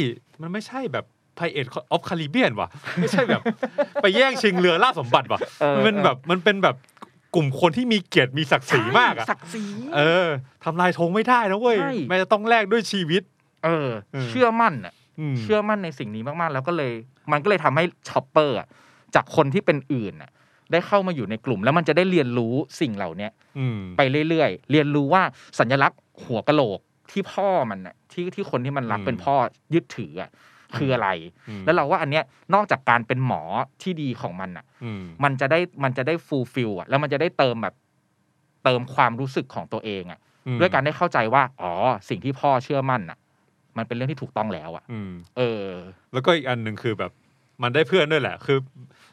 [0.43, 1.05] มันไม่ใช่แบบ
[1.37, 2.69] Pirates of Caribbean ว่ะ
[3.01, 3.43] ไม่ใช่แบบ
[4.03, 6.77] ไปแย่งชิงเรือล่าสมบัติว่ะเออมันเป็นแบบมันเป็นแบบ
[7.35, 9.65] กลุ่มคนที่มีเกียรติมีศักดิ์ศรีมากอะศักดิ์ศรี
[9.97, 10.27] เออ
[10.65, 13.23] ทำลายธงไม่ได้นะเว้ยใช่แม้จะต้องแลกด้วยชีวิต
[13.65, 14.97] เออเออเชื่อมั่นอะม
[15.41, 16.93] เชื่อมั่นในสิ่งนี้มากๆ แล้วก็เลย
[17.33, 18.69] มันก็เลยทำให้ช็อปเปอร์อะ
[19.15, 20.31] จากคนที่เป็นอื่นน่ะ
[20.73, 25.23] ได้เข้ามาอยู่ในกลุ่ม แล้วมันจะได้เรียนรู้สิ่งเหล่าเนี้ยอืมไปเรื่อยๆ เรียนรู้ว่า
[25.59, 29.35] สัญลักษณ์หัวกะโหลกที่พ่อมันน่ะที่ที่คนที่มันรักอืมเป็นพ่อ
[29.75, 30.31] ยึดถืออะ
[30.77, 31.09] คืออะไร
[31.49, 32.25] อืมแล้วเราว่าอันเนี้ย
[32.55, 33.43] นอกจากการเป็นหมอ
[33.83, 37.75] ที่ดีของมันอะอืมมันจะได้มันจะได้ fulfill อะแล้วมันจะได้เติมแบบ
[38.65, 41.73] เติมความรู้สึกของตัวเองอะอืมด้วยการได้เข้าใจว่า อ๋อ
[42.09, 43.19] สิ่งที่พ่อเชื่อมั่นอะ
[43.79, 45.69] มันเป็นเรื่องที่ถูกต้องแล้วอะอืมเออ
[46.13, 47.13] แล้วก็อีกอันหนึ่งคือแบบ
[47.63, 48.59] มันได้เพื่อนด้วยแหละ คือ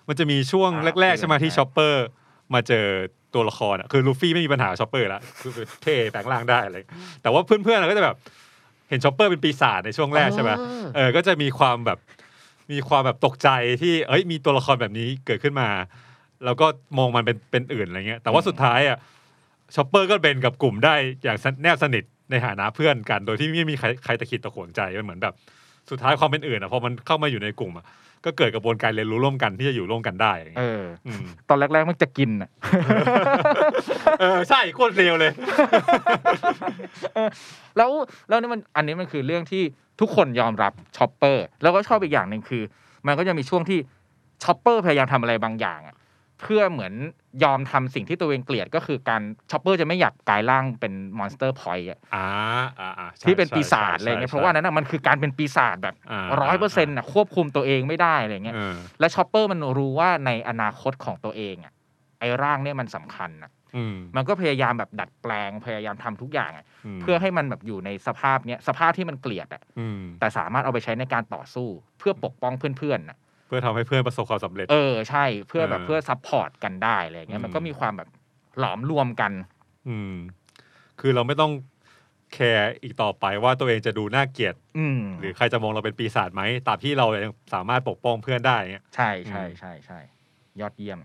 [0.07, 2.05] มันจะมีช่วงอ่าแรกๆใช่ไหมเพื่อนที่ใช่ชอปเปอร์
[2.53, 2.85] มาเจอ
[3.33, 5.51] ตัวละครอะคือลูฟี่ไม่มีปัญหากับชอปเปอร์แล้วคือ
[5.83, 6.77] เท่แปลงร่างได้อะไร
[7.21, 8.15] แต่ว่าเพื่อนๆอะก็จะแบบ
[8.89, 11.99] เห็นชอปเปอร์เป็นปีศาจในช่วงแรกใช่ไหมเออเออก็จะมีความแบบ
[12.71, 13.49] มีความแบบตกใจ
[13.81, 15.69] ที่เอ้ยมีตัวละครแบบนี้เกิดขึ้นมา
[16.45, 18.97] แล้วก็มองมันเป็นเป็นอื่นอะไรเงี้ยแต่ว่าสุดท้ายอะ
[19.75, 25.33] ชอปเปอร์ก็เป็นกับกลุ่มได้อย่างแนบสนิท ในฐานะเพื่อนกัน โดยที่ไม่มีใครใครตะขิดตะขวงใจมันเหมือนแบบ
[25.89, 27.85] สุดท้ายความเป็นอื่นอะพอมันเข้ามาอยู่ในกลุ่มอะ
[28.25, 30.67] ก็เกิดกระบวนการเรียนรู้ร่วมกันที่จะอยู่ร่วมกันได้อย่างเอเงี้ย
[31.07, 32.49] อมตอนแรกๆมันจะกินอะ
[34.19, 35.31] เออใช่โคตรเร็วเลย
[37.77, 37.89] แล้ว
[38.29, 39.63] แล้วนี่มันอันนี้มันคือเรื่องที่
[40.01, 42.63] ทุกคนยอมรับชอปเปอร์ แล้วก็ชอบอีกอย่างหนึ่งคือ
[43.07, 43.79] มันก็จะมีช่วงที่
[44.43, 45.95] ชอปเปอร์พยายามทำอะไรบางอย่างอะ
[46.43, 46.93] เพื่อเหมือน
[47.43, 52.25] ยอมทำสิ่งที่ตัวเองเกลียดก็คือการชอปเปอร์จะไม่อยากกลายร่างเป็น Monster Point อ่า
[52.79, 61.73] อ่าอ่าใช่ที่เป็นใช่ปีศาจใช่อะไรเงี้ยใช่เพราะว่านั้นนะมันคือการเป็นปีศาจแบบอ่าร้อยเปอร์เซ็นต์ควบคุมตัวเองไม่ได้อะไรเงี้ยเออและชอปเปอร์มันรู้ว่าในอนาคตของตัวเองอะ
[62.19, 66.65] ไอ้ร่างเนี่ยมันสำคัญนะอืมมันก็พยายามแบบดัดแปลงพยายามทำทุกอย่างอะ
[66.97, 71.67] มเพื่อให้มันแบบอยู่ในสภาพเนี้ยสภาพที่มันเกลียดอะอืมแต่สามารถเอาไปใช้ในการต่อสู้
[71.99, 78.09] เพื่อปกป้องเพื่อนๆน่ะเพื่อทำให้เพื่อนประสบความสำเร็จ เออใช่เพื่อแบบเออเพื่อ support กันได้อะไรอย่างเงี้ยอืมมันก็มีความแบบ
[78.59, 79.31] หลอมรวมกัน
[79.87, 80.13] อืม
[80.99, 81.51] คือเราไม่ต้อง
[82.33, 89.99] แคร์อีกต่อไปว่าตัวเองจะดูน่าเกลียดอืมหรือใครจะมองเราเป็นปีศาจไหมตราบที่เรายังสามารถปกป้องเพื่อนได้เงี้ยใช่ใช่อืมใช่ใช่
[90.61, 90.99] ยอดเยี่ยม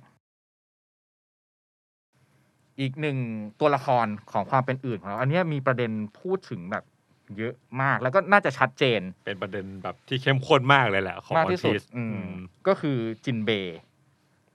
[2.81, 3.19] อีกหนึ่ง
[3.61, 6.85] ตัวละครของความเป็นอื่นของเรา อันเนี้ยมีประเด็นพูดถึงแบบ
[7.39, 12.33] เยอะมากแล้วก็น่าจะชัดเจน เป็นประเด็นแบบที่เข้มข้นมากเลยแหละของมากวันที่สุดพีซอืมอืม
[12.67, 13.79] ก็คือจินเบย์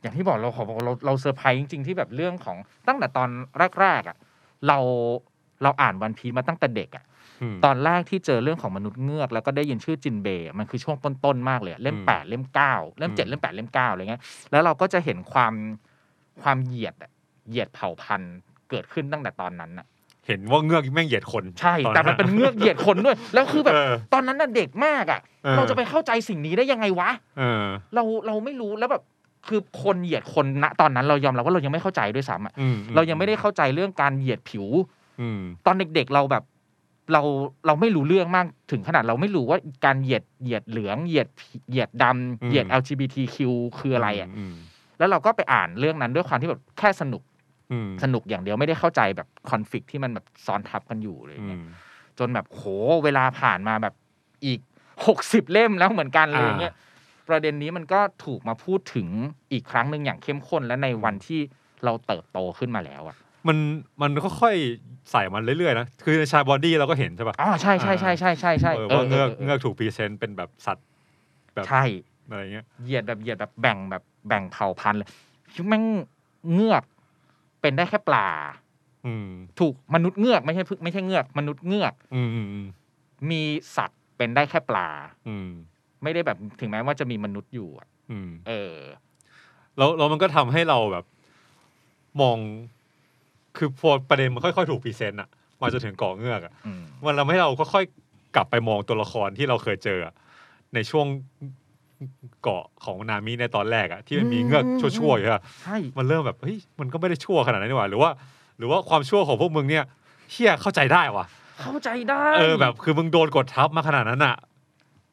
[0.01, 2.57] อย่างที่บอกเราขอบอกว่าเราเราเซอร์ไพรส์จริง ๆ ที่แบบเรื่องของ
[2.88, 3.29] ตั้งแต่ตอน
[3.81, 4.17] แรกๆอะ
[4.67, 4.77] เรา
[5.63, 7.05] เราอ่านวันพีซมาตั้งแต่เด็กอะ
[7.53, 15.53] มตอนแรกที่เจอเรื่องของมนุษย์เงือก แล้วก็ได้ยินชื่อจินเบย์มันคือช่วงต้นๆมากเลยอะเล่มอืมแปดเล่มเก้าเล่มเจ็ดอืมเล่มแปดเล่มเก้าอะไรเงี้ยแล้วเราก็จะเห็นความ
[16.41, 17.12] ความเหยียดอะ
[17.49, 18.36] เหยียดเผ่าพันธุ์
[18.69, 19.86] เกิดขึ้นตั้งแต่ตอนนั้นน่ะ
[20.27, 27.63] เห็นว่าเงือกแม่งเหยียดคนใช่ตอแต่มันเป็นเงือกเหยียดคนด้วย แล้วคือแบบเออตอนนั้นน่ะเด็กมากอะเออเราจะไปเข้าใจสิ่งนี้ได้ยังไงวะเออ
[27.95, 29.03] เราเราไม่รู้แล้วแบบ
[29.47, 34.65] คือคนเหยียดคนณตอนนั้นเรายอมรับว่าเรายังไม่เข้าใจด้วยซ้ำอะอืมเรายังไม่ได้เข้าใจเรื่องการเหยียดผิว
[35.21, 36.43] อืมตอนเด็กๆเราแบบ
[37.13, 37.21] เรา
[37.65, 41.27] เราไม่รู้เรื่องมากถึงขนาดเราไม่รู้ว่าการเหยียดเหยียดเหลืองเหยียด
[41.69, 43.38] เหยียดดำเหยียด LGBTQ
[43.79, 44.55] คืออะไรอะม
[44.99, 47.32] แล้วเราก็ไปอ่านเรื่องนั้นด้วยความที่แบบแค่สนุกอืม
[48.04, 51.67] สนุกอย่างเดียวไม่ได้เข้าใจแบบคอนฟ lict ที่มันแบบซ้อนทับกันอยู่เลยอืเนี่ยม
[52.19, 52.63] จนแบบโห
[53.04, 53.93] เวลาผ่านมาแบบ
[54.45, 54.60] อีก
[55.08, 56.73] หกสิบเล่มแล้วเหมือนกันเลยอ่าเนี่ย
[57.28, 59.08] ประเด็นนี้มันก็ถูกมาพูดถึง
[59.52, 61.39] อีกครั้งหนึ่งอย่างเข้มข้นและในวันที่
[61.84, 63.58] เราเติบโตขึ้นมาแล้วอะมัน
[64.02, 70.88] มันค่อยๆใส่มันเรื่อยๆนะ คือในซาบอดี้เราก็เห็นใช่ปะอ๋อใช่ใช่ใช่ใช่ใช่ใช่เออว่าเงือกเออเงือกถูก present เป็นแบบสัตว์
[71.56, 71.84] แบบใช่
[72.30, 75.10] อะไรเงี้ยเหยียดแบบเหยียดแบบแบ่งแบบแบ่งเผ่าพันธุ์เลย
[75.67, 75.84] แม่ง
[76.54, 76.84] เงือก
[77.63, 78.28] เป็นได้แค่ปลา
[79.08, 79.28] อืม
[79.60, 82.67] ถูกมนุษย์เงือกไม่ใช่พึ่งไม่ใช่เงือก มนุษย์เงือกอืมอืมอืม
[83.32, 83.41] มี
[83.78, 84.88] สัตว์เป็นได้แค่ปลา
[85.28, 85.49] อืม
[86.04, 88.78] ไม่ได้แบบถึงแม้ว่าจะมีมนุษย์อยู่อะอืมเออ
[89.78, 91.06] แล้วแล้วมันก็ทำให้เราแบบ
[92.21, 92.38] มอง
[93.58, 95.30] คือพอประเด็นมันค่อยๆถูก present อะ
[95.62, 100.13] มาจนถึงเกาะเงือกอะอืมมันทำให้เราค่อยๆกลับไปมองตัวละครที่เราเคยเจออะ
[100.73, 101.06] ในช่วง
[102.43, 108.11] เกาะของนามิในตอนแรกอะที่มันมีเงือกชั่วๆอยู่อะใช่มันเริ่มแบบเฮ้ยมันก็ไม่ได้ชั่วขนาดนั้นนี่หว่าหรือว่า
[108.57, 109.85] หรือว่าความชั่วของพวกมึงเนี่ย
[110.31, 111.25] เฮียเข้าใจได้ว่ะ
[111.61, 114.35] เข้าใจได้เออแบบคือมึงโดนกดทับมาขนาดนั้นอะ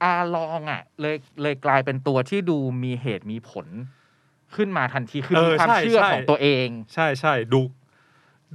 [0.03, 3.67] อาลองอะเลยเลยกลายเป็นตัวที่ดูมีเหตุมีผล
[4.57, 7.61] ขึ้นมาทันทีคือเอมีอความใช่เชื่อใช่ของตัวเอง ใช่ใช่ดู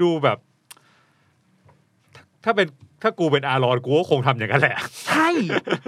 [0.02, 0.38] ดูแบบ
[2.43, 2.67] ถ้าเป็น
[3.02, 5.30] ถ้ากูเป็นอารอนกูก็คงทำอย่างนั้นแหละ ใช่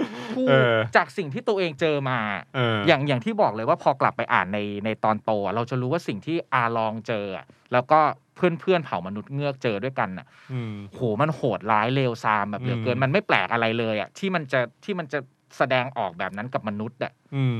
[0.02, 2.18] ูกเออจากสิ่งที่ตัวเองเจอมา
[2.54, 8.00] เอออย่างอย่างที่บอกเลยว่าพอกลับไปอ่านในในตอนโตอะเราจะรู้ว่าสิ่งที่อาลองเจออะแล้วก็
[8.36, 15.18] เพื่อนเพื่อนๆเผ่ามนุษย์เงือกเจอด้วยกันอะอืมโหมันโหดร้ายเลวซามแบบเหลือเกินอืมมันไม่แปลกอะไรเลยอะที่มันจะที่มันจะ
[15.56, 17.58] แสดงออกแบบนั้นกับมนุษย์อะอืม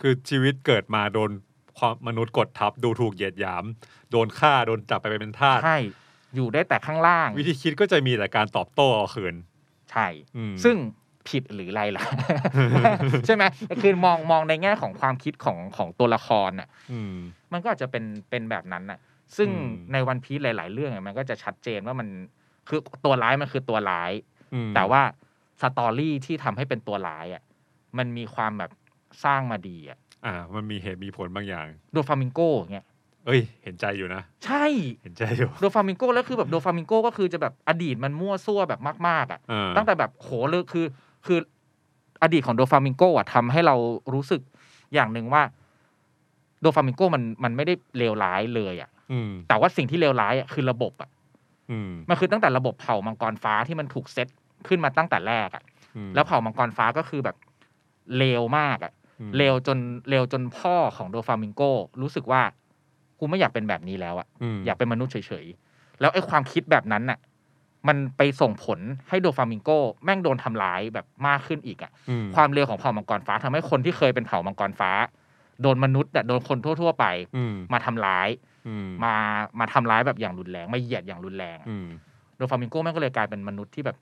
[0.00, 1.30] คือชีวิตเกิดมาโดน
[1.78, 3.64] ความมนุษย์กดทับดูถูกเหยียดหยาม
[4.10, 5.78] โดนฆ่าโดนจับไปเป็นทาสใช่
[6.34, 9.34] อยู่ได้แต่ข้างล่าง วิธีคิดก็จะมีแต่การตอบโต้เอาคืน
[9.92, 10.76] ใช่อืมซึ่ง
[11.28, 12.04] ผิดหรืออะไรล่ะ
[13.26, 13.44] ใช่ไหม
[13.82, 17.14] คือมองมองในแง่ของความคิดของของตัวละครน่ะอืม
[17.52, 18.98] มันก็อาจจะเป็นเป็นแบบนั้นน่ะ
[19.36, 22.08] ซึ่งอืมในวันพีซหลาย ๆ เรื่องอะมันก็จะชัดเจนว่ามัน
[22.68, 24.12] คือตัวร้ายมันคือตัวร้าย
[24.54, 25.02] อืมแต่ว่า
[25.62, 27.42] สตอรี่ที่ทำให้เป็นตัวร้ายอะ
[27.98, 28.70] มันมีความแบบ
[29.24, 32.40] สร้างมาดีอะอ่า มันมีเหตุมีผลบางอย่างโดฟามิงโก
[32.72, 32.86] เงี้ย
[33.26, 34.64] เอ้ย เห็นใจอยู่นะ ใช่
[35.02, 40.84] เห็นใจอยู่ โดฟามิงโกแล้วคือแบบโดฟามิงโกก็คือจะแบบอดีตมันมั่วซั่วแบบมาก ๆ อะอ่าตั้งแต่แบบโหเลยคือ
[41.26, 41.38] คือ
[42.22, 43.74] อดีตของโดฟามิงโกอะทำให้เรา
[44.14, 44.40] รู้สึก
[44.94, 45.42] อย่างหนึ่งว่า
[46.60, 51.10] โดฟามิงโกมันมันไม่ได้เลวร้ายเลยอะอืมแต่ว่าสิ่งที่เลวร้ายอะคือระบบอะ
[51.70, 54.28] อืมมันคือตั้งแต่ระบบเผ่ามังกรฟ้าที่มันถูกเซต
[54.68, 55.62] ขึ้นมาตั้งแต่แรกอะ
[55.96, 57.36] อืมแล้วเผ่ามังกรฟ้าก็คือแบบ
[58.18, 59.78] เลวมากอะอืมเลวจน
[60.10, 61.62] เลวจนพ่อของโดฟามิงโก
[62.02, 62.42] รู้สึกว่า
[63.18, 67.18] กูไม่อยากเป็นแบบนี้แล้วอะมอยากเป็นมนุษย์เฉยๆแล้วไอ้ความคิดแบบนั้นน่ะ
[67.88, 69.70] มันไปส่งผลให้โดฟามิงโก
[70.04, 74.90] แม่งโดนทำร้ายแบบมากขึ้นอีกอะอืมความเร็วของเผ่ามังกรฟ้าทำให้คนที่เคยเป็นเผ่ามังกรฟ้า
[75.62, 78.28] โดนมนุษย์อะโดนคนทั่ว ๆ ไปอืมมาทำร้าย
[78.68, 79.14] อืมมา
[79.60, 81.86] มาทำร้ายแบบอย่างรุนแรงมาเหยียดอย่างรุนแรงอะอืม
[82.36, 83.96] โดฟามิงโกแม่งก็เลยกลายเป็นมนุษย์ที่แบบ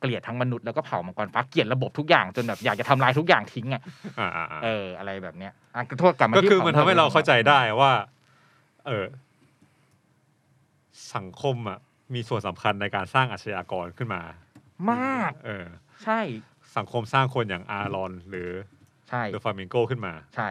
[0.00, 3.82] เกลียดทั้งมนุษย์แล้วก็เผ่ามังกรฟ้าเกลียดระบบทุกอย่างจนแบบอยากจะทำลายทุกอย่างทิ้งอะ
[4.18, 7.92] อ่าอ่าอ่าเออ อะไรแบบเนี้ยอะโทษกลับมาก็ที่คือผ่มันทำให้เราเข้าใจได้เว่า
[8.86, 9.06] เออ
[11.14, 11.78] สังคมอะ
[12.14, 14.22] มีส่วนสำคัญในการสร้างอาชญากรขึ้นมา
[14.90, 15.66] มาก เออ
[16.04, 16.20] ใช่
[16.76, 18.50] สังคมสร้างคนอย่างอารอนหรือ
[19.08, 20.48] ใช่ เดอะฟามิงโกขึ้นมา ใช่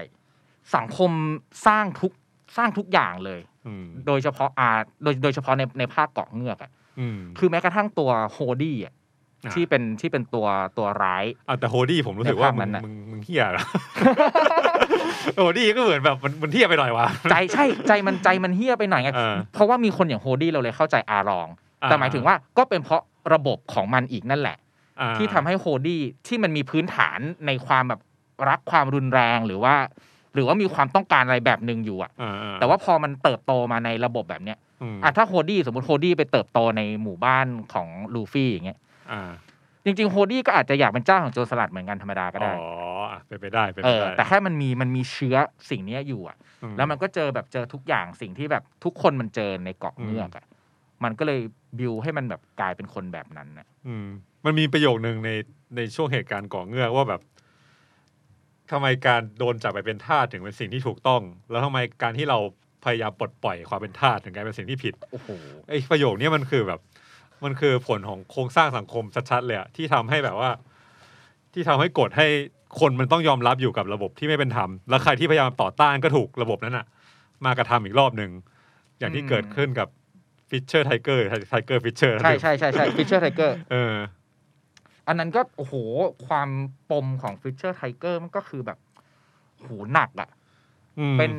[0.76, 1.12] สังคม
[1.68, 2.12] สร้างทุก
[2.58, 4.70] สร้างทุกอย่างเลย อืมโดยเฉพาะอา
[5.04, 8.94] โดยโดยเฉพาะในในภาคเกาะเงือกอะอืม คือแม้กระทั่งตัวโฮดี้อะ
[9.46, 13.66] อะที่เป็นที่เป็นตัวตัวร้าย อะแต่โฮดี้ผมรู้สึกว่าในภาพมึนั้งนน่ะ มึงมึงเฮียละ
[15.36, 21.48] โฮดี้ก็เหมือนแบบมันมันเหี้ยไปหน่อยว่ะ ใจใช่ใจมันใจมันเหี้ยไปหน่อยไงเออ เพราะว่ามีคนอย่างโฮดี้เราเลยเข้าใจอารอง
[21.84, 23.02] อ่าแต่หมายถึงว่าก็เป็นเพราะ
[23.34, 24.58] ระบบของมันอีกนั่นแหละ
[25.00, 28.00] อ่าที่ทำให้โฮดี้ที่มันมีพื้นฐานในความแบบ
[28.50, 29.76] รักความรุนแรงหรือว่า
[30.34, 38.80] หรือว่ามีความต้องการอะไรแบบหนึ่งอยู่อะอ่าแต่ว่าพอมันเติบโตมาในระบบแบบเนี้ยอืมอะถ้าโฮดี้สมมติโฮดี้ไปเติบโตในหมู่บ้านของลูฟี่อย่างเงี้ย
[39.12, 39.32] อ่า
[39.86, 42.62] จริงๆโฮดี้ก็อาจจะอยากเป็นเจ้าแห่งโจรสลัดเหมือนกันธรรมดาก็อ๋ได้ออะ
[43.27, 45.36] เป็นไปได้เป็นเอไปอได้ แต่แค่มันมีมันมีเชื้อ
[45.69, 50.45] สิ่งเนี้ยอยู่อะอืแล้วมันก็เจอแบบเจอทุกอย่างสิ่งที่แบบทุกคนมันเจอในเกาะเงือกอะ
[51.03, 51.39] มันก็เลย
[51.79, 54.07] บิวให้มันแบบกลายเป็นคนแบบนั้นนะอืม
[54.45, 55.31] มันมีประโยคนึงใน
[55.75, 57.21] ในช่วงเหตุการณ์เกาะเงือกว่าแบบ
[58.71, 62.39] ทำไมการโดนจับไปเป็นทาสถึงเป็นสิ่งที่ถูกต้อง แล้วทำไมการที่เรา
[62.83, 65.29] พยายามปลดปล่อยความเป็นทาสถึงกลายเป็นสิ่งที่ผิดโอ้โห
[65.69, 66.79] ไอ้ประโยคเนี้ยมันคือแบบ
[67.43, 70.51] มันคือผลของโครงสร้างสังคมชัดๆเลยอะที่ทำให้แบบว่า
[71.53, 72.27] ที่ทำให้กดให้
[72.79, 76.86] คนมันต้องยอมรับอยู่กับระบบที่ไม่เป็นธรรม แล้วใครที่พยายามต่อต้านก็ถูกระบบนั้นอะ
[77.45, 78.31] มากระทำอีกรอบหนึ่ง
[78.99, 79.88] อย่างที่เกิดขึ้นกับ
[80.49, 83.95] ฟิชเชอร์ไทเกอร์ไทเกอร์ฟิชเชอร์ใช่ใช่ใช่ใช่ฟิชเชอร์ไทเกอร์เออ
[85.07, 85.73] อันนั้นก็โอ้โห
[86.27, 86.49] ความ
[86.91, 88.79] ปมของฟิชเชอร์ไทเกอร์มันก็คือแบบ
[89.57, 90.29] โหหนักอะ
[90.99, 91.33] อืมเป็น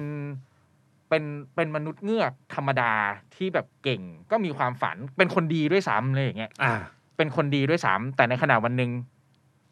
[1.08, 2.92] เป็นเป็นมนุษย์เงือกธรรมดา
[3.36, 6.74] ที่แบบเก่ง ก็มีความฝันเป็นคนดีด้วยซ้ำเลยอย่างเงี้ยอ่า
[7.16, 8.90] เป็นคนดีด้วยซ้ำแต่ในขณะวันหนึ่ง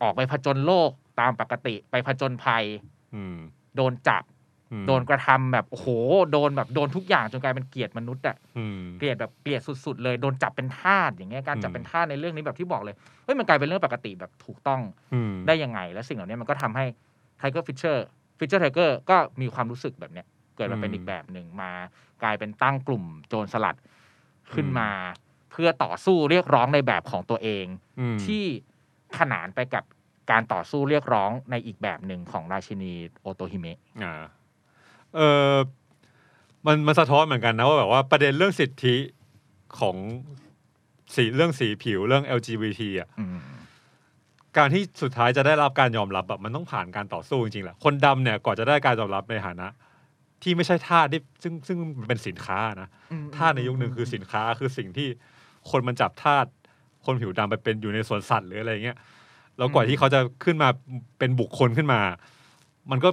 [0.03, 0.91] ออกไปผจญโลก
[1.23, 2.65] ตามปกติไปผจญภัย
[3.15, 3.37] อืม
[3.77, 4.25] โดนจับ
[4.73, 5.89] อืมโดนกระทำแบบโอ้โห
[6.33, 14.81] โดนแบบโดนทุกอย่างจนกลายเป็นเกลียดมนุษย์อะอืมเกลียดแบบเกลียดสุด ๆ เลยโดนจับเป็นทาสอย่างเงี้ยการจับอืมเป็นทาสในเรื่องนี้แบบที่บอกเลยเฮ้ยมันกลายเป็นเรื่องปกติแบบถูกต้อง
[15.15, 16.85] อืมได้ยังไง และสิ่งเหล่านี้มันก็ทำให้
[17.39, 18.07] ไทเกอร์ฟิชเชอร์
[18.39, 21.73] ฟิชเชอร์ไทเกอร์ก็มีความรู้สึกแบบเนี้ยเกิดมาเป็นอืมอีกแบบหนึ่งมา
[22.23, 23.77] กลายเป็นตั้งกลุ่มโจรสลัด
[24.55, 24.91] ขึ้นอืมมา
[25.51, 27.67] เพื่อต่อสู้เรียกร้องในแบบของตัวเอง
[28.01, 28.45] อืมที่
[29.19, 29.85] ขนานไปกับ
[30.31, 34.15] การต่อสู้เรียกร้องในอีกแบบหนึ่งของราชินีโอโตฮิเมะอ่า
[35.15, 35.21] เอ
[35.53, 35.55] อ
[36.67, 38.97] มันมันสะท้อนเหมือนกันนะว่าแบบว่าประเด็นเรื่องสิทธิ
[39.81, 39.97] ของ
[41.15, 43.39] สีเรื่องสีผิวเรื่อง LGBT อะอืม
[44.57, 49.69] การที่สุดท้ายจะได้รับการยอมรับแบบมันต้องผ่านการต่อสู้จริงๆแหละคนดำเนี่ยก่อนจะได้การยอมรับในฐานะ
[50.43, 52.89] ที่ไม่ใช่ทาสที่ซึ่งซึ่งเป็นสินค้านะ
[53.37, 55.09] ทาสในยุคหนึ่งคือสินค้าคือสิ่งที่
[55.71, 56.47] คนมันจับทาส
[57.07, 58.99] คนผิวดำไปเป็นอยู่ในสวนสัตว์หรืออะไรเงี้ย
[59.59, 60.69] แล้วกว่าอืมที่เขาจะขึ้นมา
[61.19, 62.01] เป็นบุคคลขึ้นมา
[62.91, 63.09] มันก็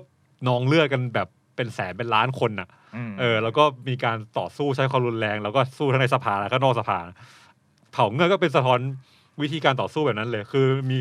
[0.48, 2.70] นองเลือดกันแบบเป็นแสนเป็นล้านคนน่ะ
[3.10, 7.00] มเออ แล้วก็มีการต่อสู้ใช้ความรุนแรง แล้วก็สู้ทั้งในสภาแล้วก็นอกสภา
[7.92, 8.80] เผ่าเงือกก็เป็นสะท้อน
[9.42, 10.98] วิธีการต่อสู้แบบนั้นเลย คือมี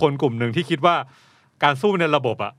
[0.00, 0.94] คนกลุ่มหนึ่งที่คิดว่า
[1.64, 2.52] การสู้ในระบบอะ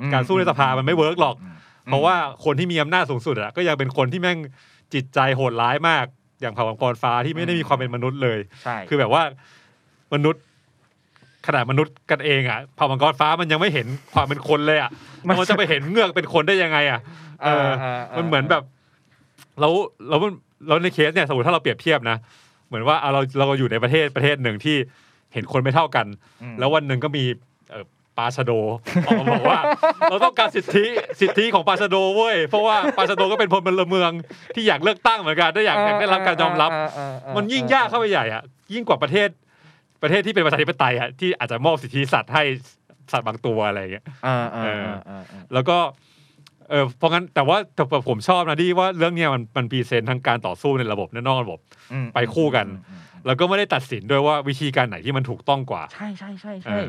[0.00, 4.38] อืมการสู้ในสภามันไม่เวิร์กหรอกอืมเพราะว่าคนที่มีอำนาจสูงสุดอะก็ยังเป็นคนที่แม่ง
[4.94, 6.06] จิตใจโหดร้ายมาก
[6.40, 9.22] อย่างเผ่ามังกรฟ้าที่ไม่ได้มีความเป็นมนุษย์เลยใช่คือแบบว่า
[10.14, 10.42] มนุษย์
[11.46, 14.90] ขนาดมนุษย์กันเองอะเผ่ามังกรฟ้ามันยังไม่เห็นความเป็นคนเลยอะ
[15.26, 17.00] มันจะไปเห็นเงือกเป็นคนได้ยังไงอะ
[17.42, 17.68] เออ
[18.16, 18.62] มันเหมือนแบบ
[19.60, 19.72] แล้ว
[20.08, 20.32] แล้วมัน
[20.66, 22.16] แล้วในเคสเนี่ยสมมติถ้าเราเปรียบเทียบนะ
[22.68, 24.76] เหมือนว่าเอาเราเราอยู่ในประเทศประเทศหนึ่งที่
[25.32, 26.06] เห็นคนไม่เท่ากัน
[26.42, 27.24] อืมแล้ววันหนึ่งก็มี
[27.70, 27.84] เอ่อ
[28.18, 28.52] ปาชาโด
[29.06, 29.60] ออกมาบอกว่า
[30.10, 30.84] เราต้องการสิทธิ
[31.20, 34.10] สิทธิของปาชาโดเว้ยเพราะว่าปาชาโดก็เป็นพลเมือง
[34.54, 38.42] ที่อยากเลือกตั้งเหมือนกันได้อยากอยากได้รับการยอมรับเออเออเออมันยิ่งยากเข้าไปใหญ่อะ
[38.74, 39.28] ยิ่งกว่าประเทศ
[40.06, 42.42] ประเทศที่เป็นประชาธิปไตยอะที่อาจจะมอบสิทธิสัตว์ให้
[43.12, 45.78] สัตว์บางตัวอะไรอย่างเงี้ยเออเออเออเออเออแล้วก็
[46.70, 51.58] เออเพราะงั้นแต่ว่าแต่ผมชอบนะที่ว่าเรื่องเนี้ยมันมัน present ทั้งการต่อสู้ในระบบและนอกระบบ
[51.92, 56.88] อืมไปคู่กันอืมแล้วก็ไม่ได้ตัดสินด้วยว่าวิธีการไหนที่มันถูกต้องกว่า ใช่ใช่ใช่เอใช่อ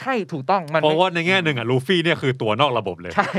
[0.00, 3.30] ใช่ถูกต้องมันเพราะไม่ว่าในแง่หนึ่งอะลูฟี่เนี่ยคือตัวนอกระบบเลย ใช่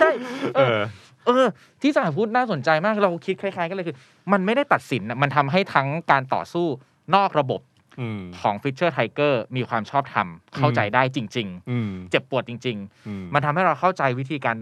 [0.00, 0.10] ใช่
[0.56, 0.80] เอเอออ
[1.26, 1.46] เออ
[1.82, 3.96] ที่สายพูดน่าสนใจมากเราคิดคล้ายๆ กันเลยคือ
[4.32, 6.66] มันไม่ได้ตัดสินน่ะมันทำให้ทั้งการต่อสู้
[7.14, 7.60] นอกระบบ
[8.00, 14.56] อืมของฟิชเชอร์ไทเกอร์มีความชอบธรรมเข้าใจได้จริงอืมๆเจ็บปวดจริงอืมๆมันทำให้เราเข้าใจวิธีการ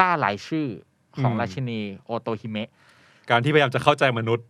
[0.00, 0.66] ล่ารายชื่อ
[1.22, 2.70] ของอืมราชินีโอโตฮิเมะ
[3.30, 4.46] การที่พยายามจะเข้าใจมนุษย์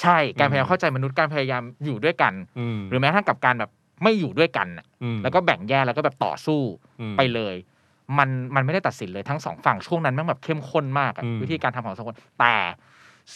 [0.00, 3.70] ใช่การอืมพยายามเข้าใจมนุษย์การพยายามอยู่ด้วยกันอืมหรือแม้กระทั่งกับการแบบ
[4.02, 6.60] ไม่อยู่ด้วยกันน่ะอืมแล้วก็แบ่งแยกแล้วก็แบบต่อสู้
[7.00, 7.56] อืมไปเลย
[8.18, 12.54] มันมันไม่ได้ตัดสินเลยทั้งสองฝั่งช่วงนั้นแม่งแบบเข้มข้นมากอะอืมวิธีการทำของสองคนแต่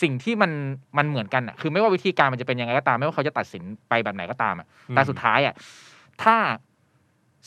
[0.03, 0.51] สิ่งที่มัน
[0.99, 5.55] มันเหมือนกันอะคือไม่ว่าวิธีการมันจะเป็นยังไงก็ตาม ไม่ว่าเขาจะตัดสินไปแบบไหนก็ตามอะแต่สุดท้ายอะ
[6.23, 6.37] ถ้า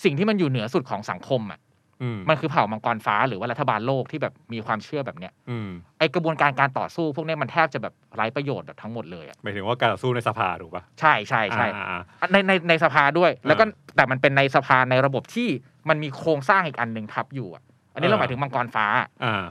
[0.03, 1.59] สิ่งที่มันอยู่เหนือสุดของสังคมอะ
[2.01, 12.01] อืมมันคือเผ่ามังกรฟ้าหรือว่ารัฐบาลโลกที่แบบมีความเชื่อแบบเนี้ยอืมไอกระบวนการการต่อสู้พวกเนี้ยมันแทบจะแบบไร้ประโยชน์แบบทั้งหมดเลยอะหมายถึงว่าการต่อสู้ในสภาถูกปะใช่ใช่ใช่อ่าอ่า
[12.31, 15.49] ในในในสภาด้วย แล้วก็อ่าแต่มันเป็นในสภาในระบบที่
[15.89, 18.85] มันมีโครงสร้างอีกอันหนึ่งทับอยู่อะอันนี้เราอ่าหมายถึงมังกรฟ้า
[19.25, 19.43] อ่า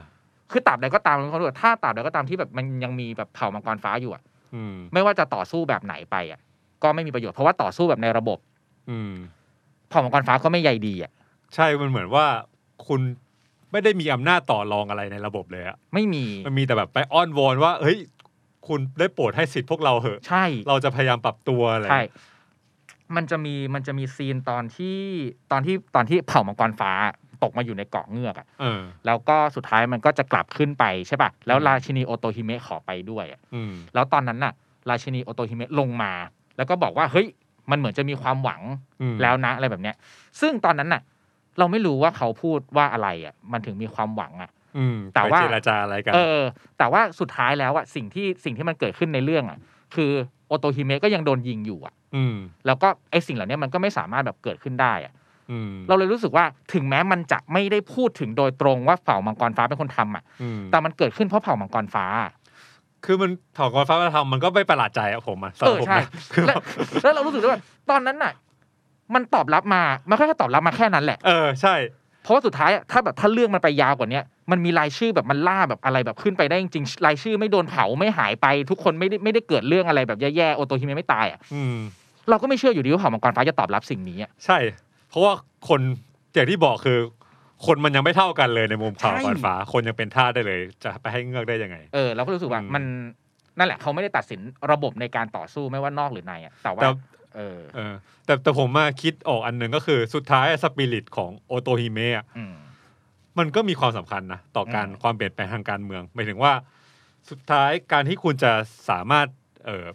[0.51, 4.23] คือตราบใดก็ตามเขาด้วยถ้าตราบใดก็ตามที่แบบมันยังมีแบบเผ่ามังกรฟ้าอยู่อะ
[4.55, 6.39] อืมไม่ว่าจะต่อสู้แบบไหนไปอะ
[6.83, 8.37] ก็ไม่มีประโยชน์เพราะว่าต่อสู้แบบในระบบ
[8.89, 9.13] อืม
[9.89, 11.11] เผ่ามังกรฟ้าก็ไม่ใยดีอะ
[11.55, 12.25] ใช่มันเหมือนว่า
[12.87, 13.01] คุณ
[13.71, 17.97] ไม่ได้มีอำนาจต่อรองอะไรในระบบเลยอะไม่มีมันมีแต่แบบไปอ้อนวอนว่า เฮ้ย
[18.67, 22.03] คุณได้โปรดให้สิทธิ์พวกเราเหอะ ใช่ เราจะพยายามปรับตัวอะไรใช่
[23.15, 24.99] มันจะมีมันจะมีซีนตอนที่
[25.51, 26.91] ตอนที่ตอนที่เผ่ามังกรฟ้า
[27.43, 34.53] ตกมาอยู่ในเกาะเงือกอะเออแล้วก็สุดท้ายมันก็จะกลับขึ้นไปใช่ป่ะแล้วอืมราชินีโอโตฮิเมะขอไปด้วยอะอืมแล้วตอนนั้นน่ะ
[34.89, 36.11] ราชินีโอโตฮิเมะลงมา
[36.57, 37.27] แล้วก็บอกว่าเฮ้ย
[37.71, 38.61] มันเหมือนจะมีความหวัง
[39.01, 39.95] อืมแล้วนะอะไรแบบเนี้ย
[40.41, 41.01] ซึ่งตอนนั้นน่ะ
[41.59, 46.41] เราไม่รู้ว่าเขาพูดว่าอะไรอะ มันถึงมีความหวังอะอืมแต่ว่าไปเจรจาอะไรกันเออ
[46.77, 49.59] แต่ว่าสุดท้ายแล้วอะสิ่งที่สิ่งที่มันเกิดขึ้นในเรื่องอะ
[49.95, 50.11] คือ
[50.47, 55.20] โอโตฮิเมะก็ยังโดนยิงอยู่อะอืมแล้วก็ไอสิ่งเหล่านี้มันก็ไม่สามารถแบบเกิดขึ้นได้อะอืม
[55.87, 62.05] เราเลยรู้สึกว่าถึงแม้มันจะไม่ได้พูดถึงโดยตรงว่าเผ่ามังกรฟ้าเป็นคนทำอะอืมแต่มันเกิดขึ้นเพราะเผ่ามังกรฟ้า
[63.05, 66.59] คือมันเผ่ากรฟ้ามาทำมันก็ไม่ประหลาดใจอะผมอะสำหเอรับอผมใช่นะคือแล้ว
[67.03, 68.33] แล้วเรารู้สึกด้วยว่าตอนนั้นน่ะ
[69.13, 71.75] มันตอบรับมามันแค่ตอบรับมาแค่นั้นแหละ เออใช่
[72.23, 81.75] เพราะว่าสุดท้ายอะถ้าแบบถ้าเรื่องมันไปยาวกว่าเนี้ยมันมีรายชื่อแบบมันล่าแบบอะไรแบบขึ้นไปได้จริงๆรายชื่อไม่โดนเผาไม่หายไป ทุกคนไม่ได้ไม่ได้เกิดเรื่องอะไรแบบแย่ๆโอโตฮิเมะไม่ตายอะอืม
[82.29, 84.57] เราก็ไม่เชื่ออยู่ดีว่าเผ่ามังกรฟ้าจะตอบรับสิ่งนี้อะใช่
[85.11, 85.33] เพราะว่า
[85.69, 85.81] คน
[86.33, 86.99] อย่างที่บอกคือ
[87.65, 92.83] คนมันยังไม่เท่ากันเลยในมุมเผ่ากรฟ้า คนยังเป็นทาสได้เลย จะไปให้เงือกได้ยังไง เออเราก็รู้สึกว่าอืมมัน
[93.57, 96.87] นั่นแหละเขาไม่ได้ตัดสินระบบในการต่อสู้ไม่ว่านอกหรือในอะแต่ว่าแต่
[97.35, 97.93] เออเออ
[98.25, 102.55] แต่แต่ผมมาคิดออกอันหนึ่งก็คือสุดท้ายสปิริตของโอโตฮิเมะอะอืม
[103.39, 106.53] มันก็มีความสำคัญนะ ต่อการอืมความเปลี่ยนแปลงทางการเมืองหมายถึงว่า
[107.29, 108.51] สุดท้ายการที่คุณจะ
[108.89, 109.27] สามารถ
[109.65, 109.85] เออ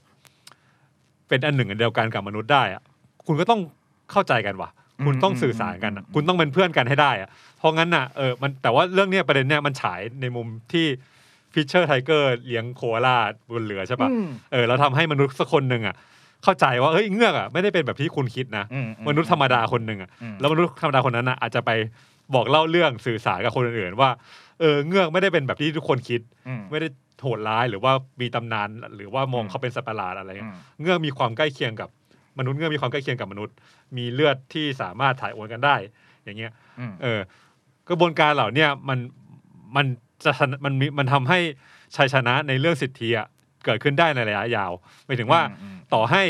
[1.29, 2.83] เป็นอันหนึ่งอันเดียวกันกับมนุษย์ได้อะ
[3.27, 3.61] คุณก็ต้อง
[4.13, 4.71] เข้าใจกันว่ะ
[5.05, 7.29] คุณต้องสื่อสารกันอะคุณต้องเป็นเพื่อนกันให้ได้อะ
[7.59, 10.87] เพราะงั้นน่ะเออมันแต่ว่าเรื่องเนี้ยประเด็นเนี้ยมันฉายในมุมที่
[11.53, 13.17] ฟิชเชอร์ไทเกอร์เลี้ยงโคอาล่า
[13.53, 15.95] บนเรือใช่ปะอืมเออแล้วทำให้มนุษย์สักคนหนึ่งอะ
[16.45, 21.71] เข้าใจว่าเฮ้ยเงือกอะไม่ได้เป็นแบบที่คุณคิดนะอืมนุษย์ธรรมดาคนหนึ่งอะอืมแล้วมนุษย์ธรรมดาคนนั้นอะอาจจะไป
[22.35, 24.11] บอกเล่าเรื่องสื่อสารกับคนอื่นๆว่า
[24.61, 26.89] เออเงือกไม่ได้เป็นแบบที่ทุกคนคิดอืมไม่ได้
[27.23, 31.89] โหดร้ายหรือว่ามีตำนานหรือว่ามองอืมเขาเป็นสัตว์ประหลาดอะไรเงี้ยอืมเงือกมีความใกล้เคียงกับ
[32.39, 33.55] มนุษย์เงือกมีความใกล้เคียงกับมนุษย์
[33.97, 35.77] มีเลือดที่สามารถถ่ายโอนกันได้
[36.25, 37.21] อย่างเงี้ยอืมเออ
[37.89, 38.99] กระบวนการเหล่าเนี้ยมัน
[39.77, 39.87] มัน
[40.25, 41.39] จะชนะมันมีมันทำให้
[41.97, 43.27] ชัยชนะในเรื่องสิทธิอะ
[43.65, 44.73] เกิดขึ้นได้ในระยะยาว
[45.07, 46.23] หมายถึงว่าอืมต่อให้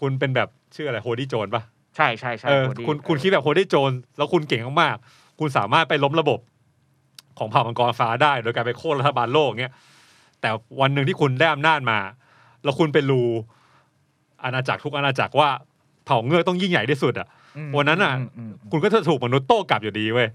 [0.00, 1.62] คุณเป็นแบบชื่ออะไรโฮดี้โจนปะ
[1.96, 6.40] ใช่ใช่ใช่เออโฮดี้คุณคุณเออคิดแบบโฮดี้โจนแล้วคุณเก่งมากๆคุณสามารถไปล้มระบบ
[7.38, 9.74] ของเผ่ามังกรฟ้าได้ โดยการไปโค่นรัฐบาลโลกเงี้ย
[10.40, 11.98] แต่วันหนึ่งที่คุณได้อำนาจมา
[12.62, 13.22] แล้วคุณไปรู
[14.44, 15.50] อาณาจักรทุกอาณาจักรว่า
[16.08, 20.28] เผ่าเงือกต้องยิ่งใหญ่ที่สุดอะอืมวันนั้นน่ะมอืมคุณก็จะถูกมนุษย์โต้กลับอยู่ดีเว้ย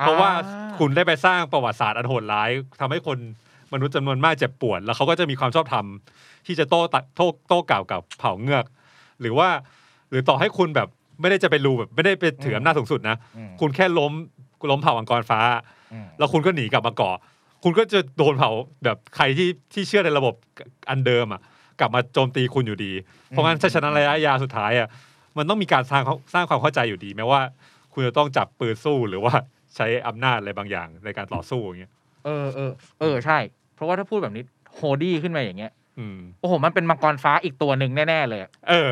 [0.00, 3.18] เพราะว่าอ่คุณได้ไปสร้างประวัติศาสตร์อันโหดร้ายทำให้คน
[3.72, 5.86] มนุษย์จำนวนมากเจ็บปวด แล้วเขาก็จะมีความชอบธรรม
[6.46, 8.64] ที่จะโต้ตะโต้โต้กล่าวกับเผ่าเงือก
[9.20, 9.48] หรือว่า
[10.10, 10.88] หรือต่อให้คุณแบบ
[11.20, 14.12] ไม่ได้จะไปรูแบบ ไม่ได้ไปถืออำนาจสูงสุดนะอืมคุณแค่ล้ม
[14.70, 15.40] ล้มเผ่ามังกรฟ้า
[15.92, 17.16] อืมแล้วคุณก็หนีกลับมาเกาะ
[17.64, 18.50] คุณก็จะโดนเผ่า
[18.84, 20.34] แบบใครที่ที่เชื่อในระบบ
[20.90, 21.40] อันเดิมอะ
[21.80, 22.92] กลับมาโจมตีคุณอยู่ดี
[23.28, 24.88] เพราะงั้นชัยชนะระยะยาวสุดท้ายอะ
[25.38, 26.02] มันต้องมีการสร้าง
[26.34, 27.40] สร้างความเข้าใจอยู่ดีแม้ว่า
[27.92, 29.34] คุณจะต้องจับปืนสู้หรือว่า
[29.76, 31.92] ใช้อำนาจอะไรบางอย่างในการต่อสู้อย่างเงี้ย
[32.24, 33.38] เออเออเออใช่
[33.74, 34.44] เพราะว่าถ้าพูดแบบนี้
[34.76, 38.90] โฮดี้ขึ้นมาอย่างเงี้ยอืมโอ้โห มันเป็นมังกรฟ้าอีกตัวหนึ่งแน่ ๆ เลยอะเออ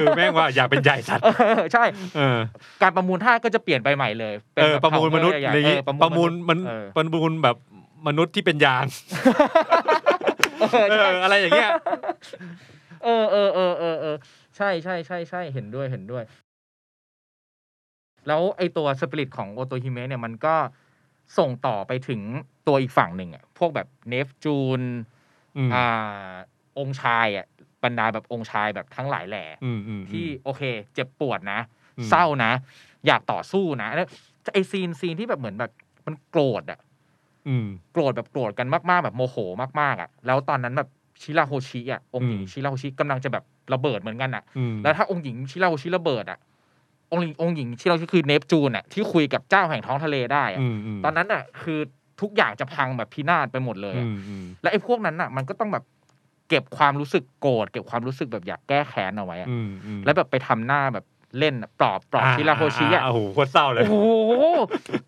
[0.00, 1.84] คือแม่งว่าอยากเป็นใหญ่สัตว์เออใช่
[2.16, 2.38] เออ
[2.82, 7.56] การประมูลท่าสก็จะเปลี่ยนไปใหม่เลยป็นเออแบบประมูลมนุษย์เผ่าอะไรอย่างงี้เออประมูลมันเออประมูลแบบ
[8.06, 8.84] มนุษย์ที่เป็นยาง
[10.60, 11.70] เออเอใช่ออะไรอย่างเงี้ย
[13.04, 14.16] เออเออเออเออเออ
[14.58, 16.24] ใช่ใช่ใช่ใช่เห็นด้วยเห็นด้วย
[18.26, 20.54] แล้วไอตัวสปิริตของโอโตฮิเมะเนี่ยมันก็
[21.38, 22.20] ส่งต่อไปถึง
[22.66, 24.80] ตัวอีกฝั่งหนึ่งอะพวกแบบเนฟจูน
[25.56, 26.32] อืมอ่า
[26.78, 27.46] องค์ชายอะ
[27.84, 30.62] บรรดาแบบองค์ชายแบบทั้งหลายแหล่อืมอืมที่โอเค
[30.94, 31.60] เจ็บปวดนะ
[31.98, 32.52] อืมเศร้านะ
[33.06, 34.06] อยากต่อสู้นะแล้ว
[34.52, 35.72] ไอ scene scene ที่แบบเหมือนแบบ
[36.06, 36.80] มันโกรธอะ
[37.48, 39.36] อืมโกรธแบบโกรธกันมาก ๆ แบบโมโห
[39.80, 40.88] มากๆอะ แล้วตอนนั้นแบบ
[41.22, 46.38] ชิราโฮชิอะองค์หญิงอืมชิราโฮชิกำลังจะแบบ ระเบิดเหมือนกันอะอืมแล้วถ้าองค์หญิงชิราโฮชิระเบิดอะ
[47.12, 51.78] องค์หญิงองค์หญิงชิราโฮชิคือเนปจูนอะที่คุยกับเจ้าแห่งท้องทะเลได้อะอืมมตอนนั้นอะ คือ
[52.20, 55.84] ทุกอย่างจะพังแบบพินาศไปหมดเลยอือะมอืมและไอ้พวกนั้นอะ มันก็ต้องแบบ
[56.48, 61.04] เก็บความรู้สึกโกรธเก็บความรู้สึกแบบอยากแก้แค้นเอาไว้อะอืมอืมแล้วแบบไปทำหน้าแบบ
[61.38, 63.96] เล่นอะปลอบปลอบชิราโฮชิอะโอ้โหโคตรเศร้าเลย โอ้โห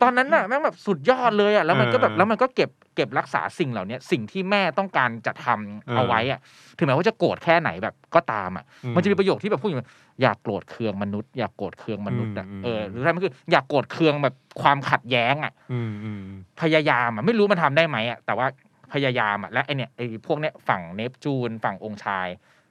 [0.03, 6.41] ตอนนั้นน่ะแม่งแบบสุดยอดเลยอะ แล้วมันก็แบบเออแล้วมันก็เก็บเก็บรักษาสิ่งเหล่านี้สิ่งที่แม่ต้องการจะทำเออเอาไว้อะ
[6.77, 9.89] ถึงแม้ว่าจะโกรธแค่ไหนแบบก็ตามอะอืมมันจะมีประโยคที่แบบพูดอย่างว่า
[10.23, 16.23] อยากโกรธเคืองมนุษย์ อยากโกรธเคืองมนุษย์อะอืมเออ หรืออะไรมันคือ อยากโกรธเคืองแบบความขัดแย้งอะอืมอืม
[16.63, 18.47] พยายามอะ ไม่รู้มันทำได้ไหมอะ แต่ว่า
[18.93, 22.29] พยายามอะ และไอเนี่ยไอพวกเนี้ยฝั่งเนปจูนฝั่งองค์ชาย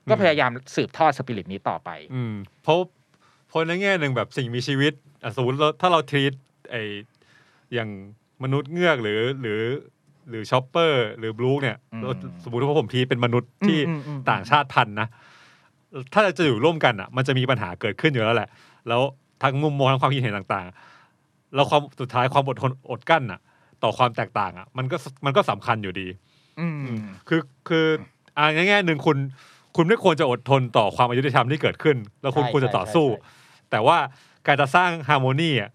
[0.09, 2.77] ก็พยายามสืบทอดสปิริตนี้ต่อไป อืมเพราะ
[3.49, 4.93] เพราะในแง่หนึ่งแบบสิ่งมีชีวิต
[5.23, 6.33] อะสมมติเราถ้าเรา treat
[6.71, 6.75] ไอ
[7.73, 7.89] อย่าง
[8.43, 9.61] มนุษย์เงือกหรือหรือ
[10.29, 12.01] หรือช็อปเปอร์หรือบรูคเนี่ยอืม
[12.43, 15.07] สมมติว่าผมพีชเป็นมนุษย์ที่อืมอืมอืมต่างชาติพันธุ์นะ
[16.13, 18.49] ถ้าจะอยู่ร่วมกันอะ มันจะมีปัญหาเกิดขึ้นอยู่แล้วแหละ
[18.87, 19.01] แล้ว
[19.43, 23.39] ทั้งมุมมองทั้งความคิดเห็นต่างๆ แล้วความสุดท้ายความอดทนอดกลั้นอะ
[23.83, 26.07] ต่อความแตกต่างอะ มันก็มันก็สำคัญอยู่ดี
[26.59, 26.81] อืม
[27.27, 27.85] คือคือ
[28.37, 29.17] อ่าแง่ๆหนึ่งคุณ
[29.75, 33.37] คุณไม่ควรจะอดทนต่อความอายุติธรรมที่เกิดขึ้น แล้วคุณใช่ควรจะใช่ต่อสู้ใช่ใช่
[33.71, 33.97] แต่ว่า
[34.47, 35.69] การจะสร้างฮาร์โมนีอะ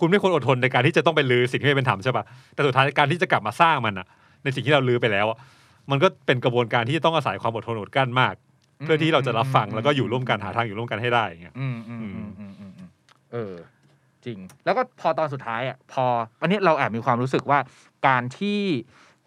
[0.00, 2.24] คุณไม่ควรอดทนในการที่จะต้องไปลื้อสิ่งที่ไม่เป็นธรรมใช่ปะ
[2.54, 4.06] แต่สุดท้ายการที่จะกลับมาสร้างมันอะ
[4.44, 5.38] ในสิ่งที่เราลื้อไปแล้วอะ
[5.90, 8.34] มันก็เป็นกระบวนการที่ต้องอาศัยความอดทนอดกลั้นมาก
[8.84, 12.90] เพื่อที่เราจะรับฟังแล้วก็อยู่ร่วมกันหาทางอยู่ร่วมกันให้ได้อย่างเงี้ยอืมอืมอืมอืมอืมอืม
[13.32, 13.54] เออ
[14.24, 16.04] จริง แล้วก็พอตอนสุดท้ายอะพอ
[16.40, 17.58] อันนี้เราแอบมีความรู้สึกว่า
[18.08, 18.60] การที่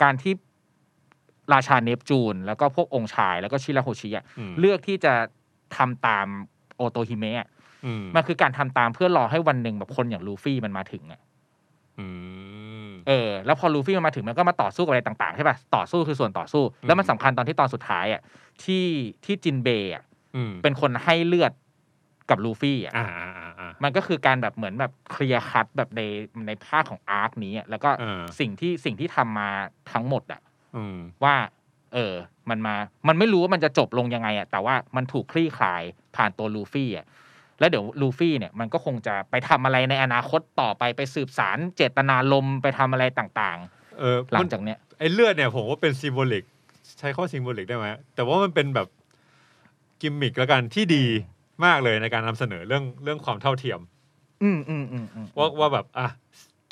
[0.03, 0.33] การที่
[1.53, 5.13] ราชาเนปจูน แล้วก็พวกองค์ชาย แล้วก็ชิราโฮชิอะอืมเลือกที่จะ
[5.77, 6.27] ทำตาม
[6.77, 7.58] โอโตฮิเมะอะอื
[8.01, 11.19] มมันคือการทำตามเพื่อรอให้วันหนึ่งแบบคนอย่างลูฟี่มันมาถึงอะ
[11.99, 12.07] อื
[12.87, 18.21] มเออ แล้วพอลูฟี่มันมาถึงมันก็มาต่อสู้กับอะไรต่างๆใช่ป่ะต่อสู้คือส่วนต่อสู้ แล้วมันสำคัญตอนที่ตอนสุดท้ายอะ
[18.63, 18.85] ที่
[19.25, 20.03] ที่จินเบย์อะ
[20.35, 21.51] อืมเป็นคนให้เลือด
[22.29, 26.01] กับลูฟี่อะอ่าอ่าอ่าอ่ามันก็คือการแบบเหมือนแบบเคลียร์คัตแบบใน
[26.47, 29.49] ในภาคของอาร์คนี้อะแล้วก็เออสิ่งที่สิ่งที่ทำมา
[29.91, 30.41] ทั้งหมดอะ
[30.75, 31.35] อืมว่า
[31.93, 32.13] เออ
[32.49, 32.75] มันมา
[33.07, 35.83] มันไม่รู้ว่ามันจะจบลงยังไงอะแต่ว่ามันถูกคลี่คลาย
[36.15, 37.05] ผ่านตัวลูฟี่อะ
[37.59, 43.57] แล้วเดี๋ยวลูฟี่เนี่ยมันก็คงจะไปทำอะไรในอนาคตต่อไปไปสืบสารเจตนารมณ์ไปทำอะไรต่าง
[43.99, 46.43] เออๆหลัมังนจากเนี้ยไอ้เลือดเนี่ยผมว่าเป็น symbolic
[46.99, 47.85] ใช้คำว่า symbolic ได้ไหม
[48.15, 48.87] แต่ว่ามันเป็นแบบ
[50.01, 51.05] กิมมิกแล้วกันที่ดี
[51.65, 53.79] มากเลยในการนำเสนอเรื่องเรื่องความเท่าเทียม
[54.43, 56.07] อืมอืมอืมอืมว่าว่าแบบอะ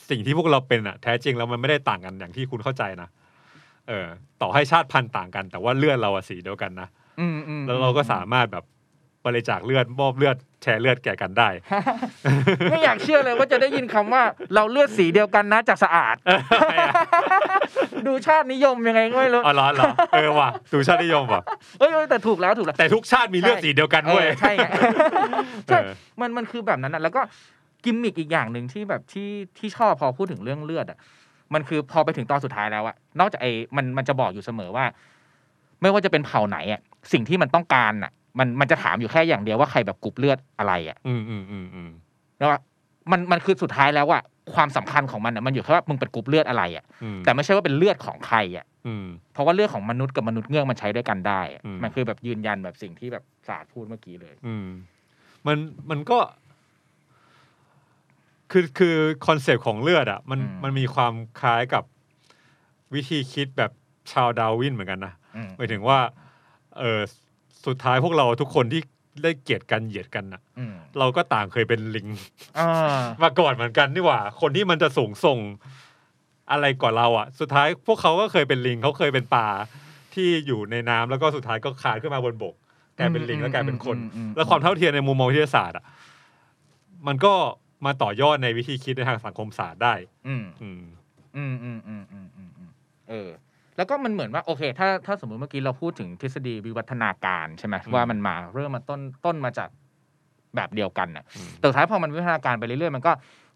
[0.10, 3.10] สิ่งที่พวกเราเป็นอะแท้จริงแล้วมันไม่ได้ต่างกันอย่างที่คุณเข้าใจนะ
[3.88, 4.08] เออ
[4.42, 6.88] ต่อให้ชาติพันธุ์ต่างกัน แต่ว่าเลือดเราอะสีเดียวกันนะ
[7.20, 8.66] อืมอืมแล้วเราก็สามารถแบบ
[9.28, 11.50] บริจาคเลือดมอบเลือดแชร์เลือดแก่กันได้
[12.72, 14.24] ไม่อยากเชื่อเลยว่าจะได้ยินคำว่า
[14.56, 16.16] เราเลือดสีเดียวกันนะจากสะอาด
[18.08, 21.42] ดูชาตินิยมยังไงก็ไม่รู้อ๋อเหรอเหรอเออว่ะดูชาตินิยมว่ะ
[21.80, 24.68] เอ้ยเอ้ยแต่ถูกแล้วถูกแล้วแต่ทุกชาติมีเลือดสีเดียวกันเอเว้ยอใช่ไง
[25.68, 27.22] ใช่เออมันมันคือแบบนั้นอะแล้วก็
[27.84, 30.98] กิมมิกอีกอย่างหนึ่งที่แบบที่ที่ชอบพอพูดถึงเรื่องเลือดอะ
[31.54, 34.86] มันคือพอไปถึงตอนสุดท้ายแล้วอะนอกจากไอ้มันมันจะบอกอยู่เสมอว่า
[35.82, 36.82] ไม่ว่าจะเป็นเผ่าไหนอะ
[37.14, 41.90] สิ่งที่มันต้องการอะ มันมันจะถามอยู่แค่อย่างเดียวว่าใครแบบกรุ๊ปเลือดอะไรอะ อืมอืมอืมอืม
[42.38, 42.60] แล้วว่า
[43.12, 44.22] มันมันคือสุดท้ายแล้วอะ
[44.54, 54.68] ความสำคัญของมันอะมันอยู่แค่ว่ามึงเป็นกรุ๊ปเลือดอะไรอะอืมแต่ไม่ใช่ว่าเป็นเลือดของใครอะอืมเพราะว่าเลือดของมนุษย์กับมนุษย์เงือกมันใช้ด้วยกันได้อะอืมมันคือแบบยืนยันแบบสิ่งที่แบบศาสตร์พูดเมื่อกี้เลย อืม
[55.48, 55.58] มัน
[55.90, 56.20] มันก็
[58.52, 58.96] คือคือ
[59.28, 61.84] concept ของเลือดอะ มันอืมมันมีความคล้ายกับ
[62.94, 63.72] วิธีคิดแบบ
[64.12, 66.00] ชาร์ลส์ ดาร์วินเหมือนกันนะอืมหมายถึงว่า
[66.78, 67.00] เออ
[67.66, 68.82] สุดท้ายพวกเราทุกคนที่
[69.24, 72.08] ได้เกลียดกันเหยียดกันน่ะ อืมเราก็ต่างเคยเป็นลิง
[72.60, 75.40] อ่ามาก่อนเหมือนกันนี่หว่า คนที่มันจะสูงส่ง
[76.52, 79.48] อะไรกว่าเราอะ สุดท้ายพวกเขาก็เคยเป็นลิงเขาเคยเป็นปลา
[80.14, 82.56] ที่อยู่ในน้ำแล้วก็สุดท้ายก็คลานขึ้นมาบนบก
[82.98, 85.86] กลายเป็นลิงแล้วกลายเป็นคน อืมอืมแล้วความเท่าเทียมในมุมมองวิทยาศาสตร์อะ
[87.08, 87.34] มันก็
[87.86, 89.94] มาต่อยอดในวิธีคิดในทางสังคมศาสตร์ได้
[90.28, 90.82] อืม อืม
[91.36, 92.70] อืมอืมอืมอืมอืมอืม
[93.10, 93.30] เออ
[93.78, 99.70] แล้วก็มันเหมือนว่าโอเค ถ้าถ้าสมมุติเมื่อกี้เราพูดถึงทฤษฎีวิวัฒนาการใช่ไหมอืมว่ามันมาเริ่มมาต้นต้นมาจาก
[100.56, 103.12] แบบเดียวกันน่ะอืมแต่สุดท้ายพอมันวิวัฒนาการไปเรื่อยๆ มันก็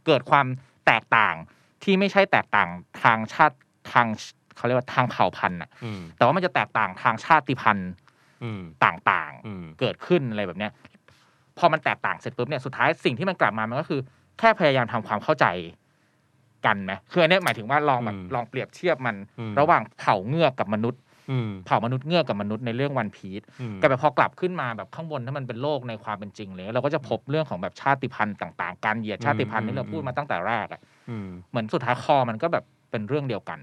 [0.06, 0.46] เกิดความ
[0.88, 1.36] แตกต่าง
[1.84, 2.70] ที่ไม่ใช่แตกต่าง
[3.04, 3.56] ทางชาติ
[3.92, 4.08] ทาง
[4.56, 7.92] เขาเรียกว่าทางเผ่าพันธุ์น่ะอืมแต่ว่ามันจะแตกต่างทางชาติพันธุ์
[8.44, 10.72] อืมต่างอืมๆเกิดขึ้นอะไรแบบเนี้ย
[11.58, 14.02] พอมันแตกต่างเสร็จปุ๊บเนี่ยสุดท้ายสิ่งที่มันกลับมามันก็คือ
[14.40, 15.46] แค่พยายามทำความเข้าใจ
[16.66, 21.02] กันไหมคืออันเนี้ยหมายถึงว่าลองแบบอืมลองเปรียบเทียบมันอืมระหว่างเผ่าเงือกกับมนุษย์
[21.32, 33.60] อืมเผ่ามนุษย์เงือกกับมนุษย์ในเรื่องวันพีชอืมกับแบบพอกลับขึ้นมาแบบข้างบนถ้ามันเป็นโลกในความเป็นจริงเลยเราก็จะพบเรื่องของแบบชาติพันธุ์ต่างๆ การเหยียดชาติพันธุ์ที่เราพูดมาตั้งแต่แรกอะอืมเหมือนสุดท้ายคอมันก็แบบเป็นเรื่องเดียวกัน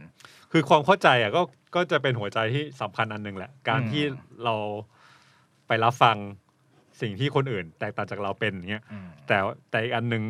[0.53, 1.43] คือความเข้าใจอะก็
[1.75, 4.03] ก็จะเป็นหัวใจที่สำคัญอันหนึ่งแหละ การอืมที่
[4.45, 4.55] เรา
[5.67, 6.17] ไปรับฟัง
[7.01, 9.39] สิ่งที่คนอื่น แตกต่างจากเราเป็นอย่างเงี้ยอืมแต่
[9.71, 10.23] แต่อีกอันหนึ่ง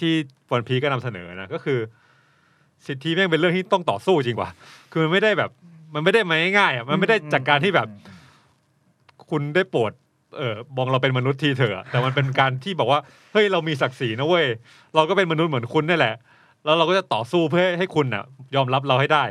[0.00, 0.12] ที่
[0.50, 1.78] วันพีก็นำเสนอนะก็คือ
[2.86, 4.50] สิทธิแม่งเป็นเรื่องที่ต้องต่อสู้จริงว่ะ
[4.90, 5.50] คือมันไม่ได้แบบ
[5.94, 7.88] มันไม่ได้มาง่ายๆอะมันไม่ได้จากการที่แบบ
[9.30, 9.92] คุณได้โปรด
[10.38, 13.00] เออมองเราเป็นมนุษย์ทีเถอะแต่มันเป็นการที่บอกว่า
[13.32, 14.46] เฮ้ยเรามีศักดิ์ศรีนะเว้ย
[14.94, 16.14] เราก็เป็นมนุษย์เหมือนคุณนี่แหละ
[16.64, 18.24] แล้วเราก็จะต่อสู้เพื่อให้คุณน่ะ
[18.56, 19.24] ยอมรับเราให้ได้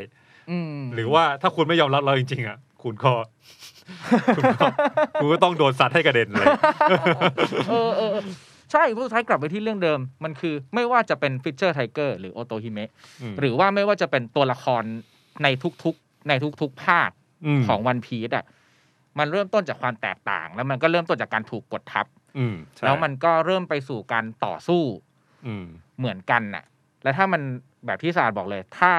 [0.52, 3.14] อืมหรือว่าถ้าคุณไม่ยอมรับเราจริงๆอะ คุณก็
[4.38, 4.66] คุณก็
[5.22, 6.48] คุณก็ต้องโดนสัตว์ให้กระเด็นเลย
[8.72, 12.90] เออเออเออใช่ผู้สุดท้ายกลับไปที่เรื่องเดิม มันคือไม่ว่าจะเป็นฟิชเชอร์ไทเกอร์หรือโอโตฮิเมะ
[13.32, 14.84] มหรือว่าไม่ว่าจะเป็นตัวละคร
[15.44, 15.48] ใน
[15.84, 17.12] ทุกๆ ในทุกๆภาค
[17.60, 18.46] มของวันพี e อะ
[19.20, 22.06] มันเริ่มต้นจากความแตกต่าง แล้วมันก็เริ่มต้นจากการถูกกดทับ
[22.38, 24.84] อืมใช่แล้วมันก็เริ่มไปสู่การต่อสู้
[25.48, 25.66] อืม
[26.00, 26.64] เหมือนกันน่ะ
[27.04, 27.42] แล้วถ้ามัน
[27.86, 28.94] แบบที่ศาสตร์บอกเลย ถ้า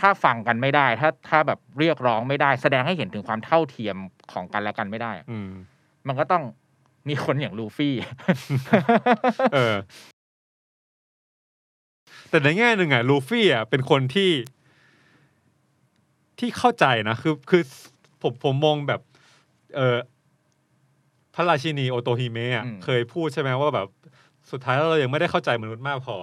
[0.00, 3.96] ถ้าฟังกันไม่ได้ ถ้าถ้าแบบเรียกร้องไม่ได้ แสดงให้เห็นถึงความเท่าเทียม
[4.32, 5.50] ของกันและกันไม่ได้อะอืม
[6.08, 6.44] มันก็ต้อง
[7.08, 7.94] มีคนอย่างลูฟี่
[9.54, 9.74] เออ
[12.30, 14.30] แต่ในแง่หนึ่งอะลูฟี่อะเป็นคนที่
[16.38, 17.62] ที่เข้าใจนะคือคือ
[18.22, 19.00] ผมผมมองแบบ
[19.76, 19.98] เออ
[21.34, 23.88] พระราชินีโอโตฮิเมะอะอืมเคยพูดใช่ไหมว่าแบบ
[24.50, 26.16] สุดท้ายแล้วเรายังไม่ได้เข้าใจมนุษย์มากพอ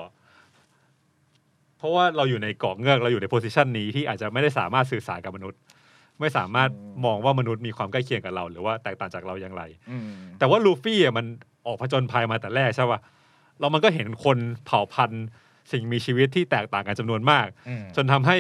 [1.77, 5.59] เพราะว่าเราอยู่ในเกาะเงือกเราอยู่ในโพสิชันนี้ที่อาจจะไม่ได้สามารถสื่อสารกับมนุษย์
[6.19, 6.69] ไม่สามารถ
[7.05, 10.03] มองว่ามนุษย์มีความใกล้เคียงกับเรา หรือว่าแตกต่างจากเราอย่างไรอืม
[10.39, 11.25] แต่ว่าลูฟี่อะมัน
[11.65, 12.99] ออกผจญภัยมาแต่แรกใช่ป่ะ
[13.59, 15.25] แล้วมันก็เห็นคนเผ่าพันธุ์
[15.71, 18.37] สิ่งมีชีวิตที่แตกต่างกันจำนวนมากอืมจนทำให้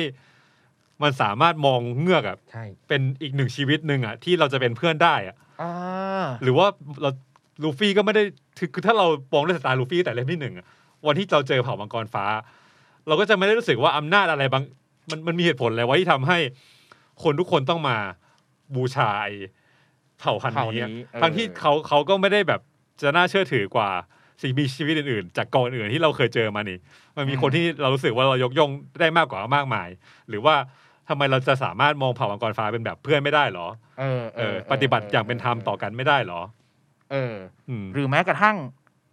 [1.03, 6.67] มันสามารถมองเงือกอะใช่เป็นอีกหนึ่งชีวิตหนึ่งอะที่เราจะเป็นเพื่อนได้อะอ่าหรือว่า
[7.01, 7.09] เรา
[7.63, 8.23] ลูฟี่ก็ไม่ได้
[8.57, 10.65] คือคือถ้าเรามองด้วยสายตาลูฟี่แต่เล่มที่หนึ่งอะ
[11.07, 12.25] วันที่เราเจอเผ่ามังกรฟ้า
[13.07, 14.63] เราก็จะไม่ได้รู้สึกว่าอำนาจอะไรบาง
[15.09, 16.37] มันมันมีเหตุผลอะไรวะที่ทำให้
[17.23, 17.97] คนทุกคนต้องมา
[18.75, 19.33] บูชาไอ้
[20.19, 22.61] เผ่าพันธุ์นี้อะเผ่านี้เออทั้งที่เขาเขาก็ไม่ได้แบบ
[23.01, 23.89] จะน่าเชื่อถือกว่า
[24.41, 26.77] สิ่งมีชีวิตอื่นๆ จากกองอื่นที่เราเคยเจอมานี่
[27.17, 29.89] มันมีคนที่เรารู้สึกว่าเรายกย่องได้มากกว่ามากมาย
[30.29, 30.55] หรือว่า
[31.09, 33.67] ทำไมเราจะสามารถมองเผ่ามังกรฟ้าเป็นแบบเพื่อนไม่ได้หรอ
[33.99, 36.41] เออเออ ปฏิบัติอย่างเป็นธรรมต่อกันไม่ได้หรอ
[37.11, 37.35] เออ
[37.69, 38.57] อืมหรือแม้กระทั่ง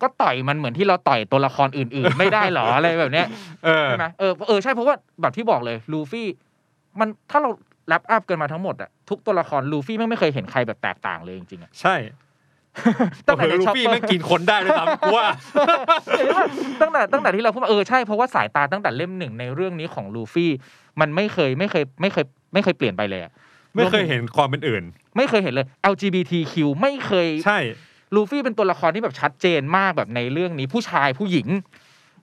[0.03, 3.27] ก็ต่อยมันเหมือนที่เราต่อยตัวละครอื่น ๆ ไม่ได้หรออะไรแบบเนี้ย
[3.65, 6.29] เออใช่ไหมเออเออใช่เพราะว่าแบบที่บอกเลยลูฟี่
[7.01, 7.51] มันถ้าเรา
[7.89, 11.97] wrap up กันมาทั้งหมดอะทุกตัวละครลูฟี่แม่งไม่เคยเห็นใครแบบแตกต่างเลยจริงๆอะใช่
[13.27, 15.27] ตั้งแต่เผื่อในลูฟี่แม่งช็อปเปอร์กินคนได้ด้วยซ้ำกูว่า
[16.81, 20.51] ตั้งแต่ตั้งแต่ที่เราพูดมาเออใช่เพราะว่าสายตาตั้งแต่เล่มหนึ่งในเรื่องนี้ของลูฟี่
[21.01, 23.33] มันไม่เคยไม่เคยไม่เคยไม่เคยเปลี่ยนไปเลยอะ
[23.77, 24.85] ไม่เคยเห็นความเป็นอื่น
[25.17, 27.59] ไม่เคยเห็นเลย LGBTQ ไม่เคยใช่
[28.15, 31.49] ลูฟี่เป็นตัวละครที่แบบชัดเจนมากแบบในเรื่องนี้ผู้ชายผู้หญิง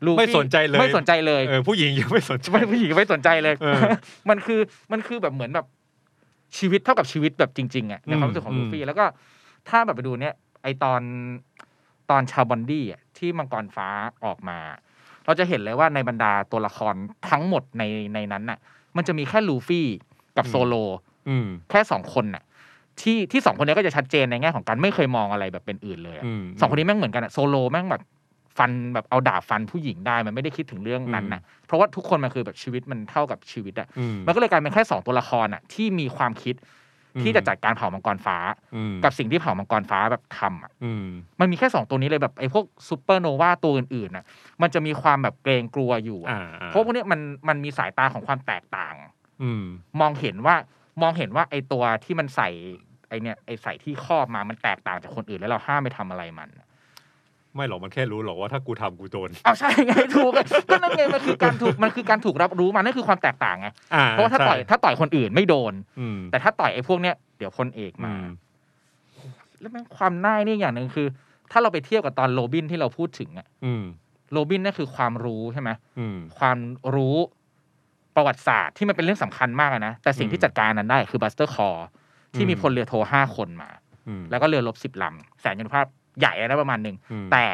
[0.05, 3.81] ลูฟี่ไม่สนใจเลยไม่สนใจเลยเออผู้หญิงยังไม่สนใจไม่ผู้หญิงไม่สนใจเลยเออ
[4.29, 4.59] มันคือ
[4.91, 5.65] มันคือแบบเหมือนแบบ
[6.57, 9.05] ชีวิตเท่ากับชีวิตแบบจริง ๆอะในความรู้สึกของอืมลูฟี่แล้วก็
[9.69, 10.33] ถ้าแบบไปดูเนี้ย
[10.63, 11.01] ไอตอน
[12.09, 13.87] ตอนชาบอนดี้อะที่มังกรฟ้า
[14.25, 14.59] ออกมา
[15.25, 16.95] เราจะเห็นเลยว่าในบรรดาตัวละคร
[17.29, 17.83] ทั้งหมดใน
[18.13, 18.59] ในนั้นน่ะ
[18.97, 19.87] มันจะมีแค่ลูฟี่
[20.37, 20.75] กับโซโล
[21.29, 22.43] อืมแค่สองคนน่ะ
[23.01, 28.01] ที่ที่สองคนนี้ก็จะชัดเจนในแง่ของการไม่เคยมองอะไรแบบเป็นอื่นเลยอะอืมสองคนนี้แม่งเหมือนกันอะโซโลแม่งแบบ
[28.57, 36.55] ฟันแบบเอาดาบฟันผู้หญิงได้มันไม่ได้คิดถึงเรื่องนั้นนะเพราะว่าทุกคนมันคือแบบชีวิตมันเท่ากับชีวิตอะอืมมันก็เลยกลายเป็นแค่สองตัวละครอะที่มีความคิด
[37.21, 38.37] ที่จะจัดการเผ่ามังกรฟ้า
[38.75, 41.05] อืมกับสิ่งที่เผ่ามังกรฟ้าแบบทำอะอืม
[41.39, 44.25] มันมีแค่สองตัวนี้เลยแบบไอ้พวกซูเปอร์โนวาตัวอื่นๆน่ะ
[44.61, 48.95] มันจะมีความแบบเกรงกลัวอยู่อะอ่าอ่เพราะพวกเนี้ยมันมันมีสายตาของความแตกต่าง
[49.43, 49.63] อืม
[50.01, 50.55] มองเห็นว่า
[51.01, 52.49] มองเห็นว่าไอ้ตัวที่มันใส่
[53.09, 56.49] ไอ้เนี่ยไอ้ใส่ที่ครอบมามันแตกต่างจากคนอื่นแล้วเราห้ามไปทำอะไรมัน
[57.55, 68.25] ไม่หรอกมันแค่รู้หรอกว่าถ้ากูทำกูโดนเอาใช่ไงถูกอะก็นั่นไงมันคือการถูกมันคือการถูกรับรู้มันนั่นคือความแตกต่างไงอ่าเพราะว่าถ้าต่อยใช่ถ้าต่อยคนอื่นไม่โดนอืมแต่ถ้าต่อยไอ้พวกเนี้ยเดี๋ยวพลเอกอืมาม
[69.59, 71.07] แล้วแม่งความน่ายนี่อย่างหนึ่งคือ
[71.51, 73.83] ถ้าเราไปเทียบกับตอนโรบินที่เราพูดถึงอะอืม
[74.31, 76.57] โรบินนั่นคือความรู้ใช่ไหมอืมความ
[76.95, 77.15] รู้
[78.15, 81.87] ประวัติศาสตร์ที่มันเป็นเรื่องสำคัญมากอะนะแต่สิ่งที่อืมจัดการนั้นได้คือ Buster Call
[82.35, 83.69] ที่มีอืมพลเรือโทห้าคนมา
[84.07, 85.85] อืมแล้วก็เรือรบสิบลำแสนยานุภาพ
[86.19, 87.45] ใหญ่นะประมาณหนึ่งอืม แต่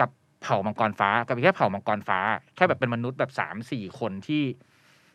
[0.00, 0.10] กับ
[0.42, 2.18] เผ่ามังกรฟ้ากับอีกแค่เผ่ามังกรฟ้า
[2.56, 4.44] แค่แบบเป็นมนุษย์แบบสามสี่คนที่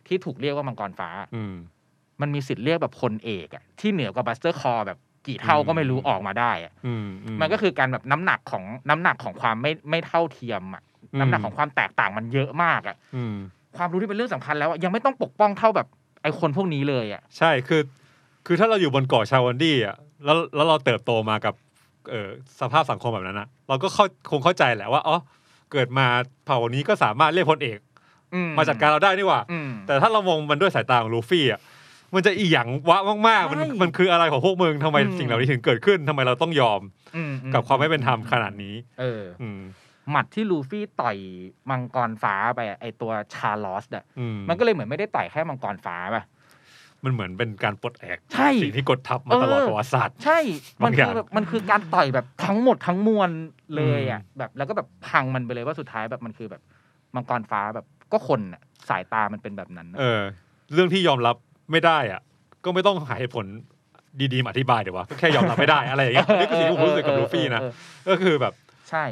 [0.07, 1.55] ที่ถูกเรียกว่ามังกรฟ้า อืม
[2.21, 4.97] มันมีสิทธิ์เรียกแบบพลเอกอะที่เหนือกว่า Buster Call แบบ
[5.27, 10.83] กี่เท่าก็ไม่รู้อืม ออกมาได้อะอืมอืมันก็คือการแบบน้ำหนักของน้ำหนักของความไม่ไม่เท่าเทียมอะ
[11.19, 13.35] น้ำหนักของความแตกต่างมันเยอะมากอะอืม
[13.77, 15.87] ความรู้ที่เป็นเรื่องสำคัญแล้วอะยังไม่ต้องปกป้องเท่าแบบ
[16.21, 17.81] ไอ้คนพวกนี้เลยอะ ใช่คือ
[18.45, 19.95] คือถ้าเราอยู่บนเกาะชาบอนดี้อะ
[20.25, 21.53] แล้วแล้วเราเติบโตมากับ
[22.09, 22.29] เอ่อ
[22.59, 25.17] สภาพสังคมแบบนั้นนะเราก็เข้าคงเข้าใจแหละว่าอ๋อ
[25.71, 26.05] เกิดมา
[26.45, 27.79] เผ่านี้ก็สามารถเรียกพลเอก
[28.33, 31.59] อืมาจัดการเราได้นี่หว่าอืมแต่ถ้าเรามองมันด้วยสายตาของลูฟี่อะ
[32.15, 36.81] มันจะอีหยังวะมากๆ มันใช่มันคืออะไรของพวกมึงทำไมอืมสิ่งเหล่านี้ถึงเกิดขึ้นทำไมเราต้องยอม
[37.15, 39.61] อือืกับความไม่เป็นธรรมขนาดนี้ เอออืม
[40.11, 41.17] หมัดที่ลูฟี่ต่อย
[41.69, 46.23] มังกรฟ้าไปอะไอตัวชาร์ลอสอะอืมมันก็เลยเหมือนไม่ได้ต่อยแค่มังกรฟ้าป่ะ
[47.05, 50.39] มันเหมือนเป็นการปลดแอกใช่สิ่งที่กดทับมาตลอดเออประวัติศาสตร์ใช่
[50.83, 53.29] มันบางอคือย่างแบบมันคือการต่อยแบบทั้งหมดทั้งมวล
[53.75, 56.61] เลยอะอืมแบบแล้วก็แบบพังมันไปเลยว่าสุดท้ายแบบมันคือแบบ
[57.15, 60.21] มังกรฟ้าแบบก็คนอะสายตามันเป็นแบบนั้นอะเออ
[60.73, 61.35] เรื่องที่ยอมรับ
[61.71, 62.21] ไม่ได้อะ
[62.65, 63.45] ก็ไม่ต้องหาเหตุผล
[64.33, 67.71] ดีๆมาอธิบายเดี๋ยววะก็แค่ยอมรับไม่ได้อะไรอย่างเงี้ยนี่คือสิ่งที่ผมรู้สึกกับลูฟี่นะเออ
[68.05, 68.53] เออก็คือแบบ
[68.89, 69.03] ใช่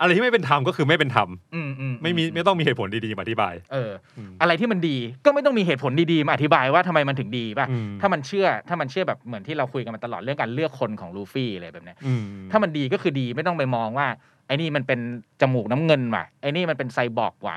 [0.00, 14.06] อะไรที่ไม่เป็นธรรมก็คือไม่เป็นธรรมอืมอืมไม่มีไม่ต้องมีเหตุผลดีๆมาอธิบาย เอออืมอะไรที่มันดีก็ไม่ต้องมีเหตุผลดีๆมาอธิบายว่าทำไมมันถึงดีป่ะอืมถ้ามันเชื่อถ้ามันเชื่อแบบเหมือนที่เราคุยกันมาตลอดเรื่องการเลือกคนของลูฟี่อะไรแบบเนี้ยอืมถ้ามันดีก็คือดีไม่ต้องไปมองว่า
[14.46, 15.00] ไอ้นี่มันเป็น
[15.40, 17.56] จมูกน้ำเงินว่ะไอ้นี่มันเป็นไซบอร์กว่ะ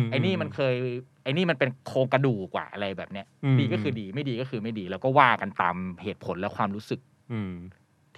[0.00, 0.74] มไอ้นี่มันเคย
[1.22, 7.00] ไอ้อ้นี่มันเป็นโครงกระดูกกว่าอะไรแบบเนี้ยอืมดีก็คือดีไม่ดีก็คือไม่ดี แล้วก็ว่ากันตามเหตุผลและความรู้สึก
[7.32, 7.52] อืม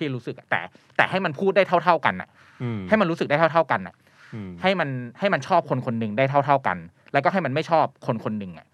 [0.02, 0.60] ที่รู้สึกอะแต่
[0.96, 2.28] แต่ให้มันพูดได้เท่า ๆกันอะ
[2.62, 3.94] อืมให้มันรู้สึกได้เท่า ๆกันอะ
[4.34, 4.88] อืมให้มัน
[5.18, 6.78] ให้มันชอบคนคนหนึ่งได้เท่า ๆกัน
[7.12, 8.66] แล้วก็ให้มันไม่ชอบคนคนหนึ่งอะ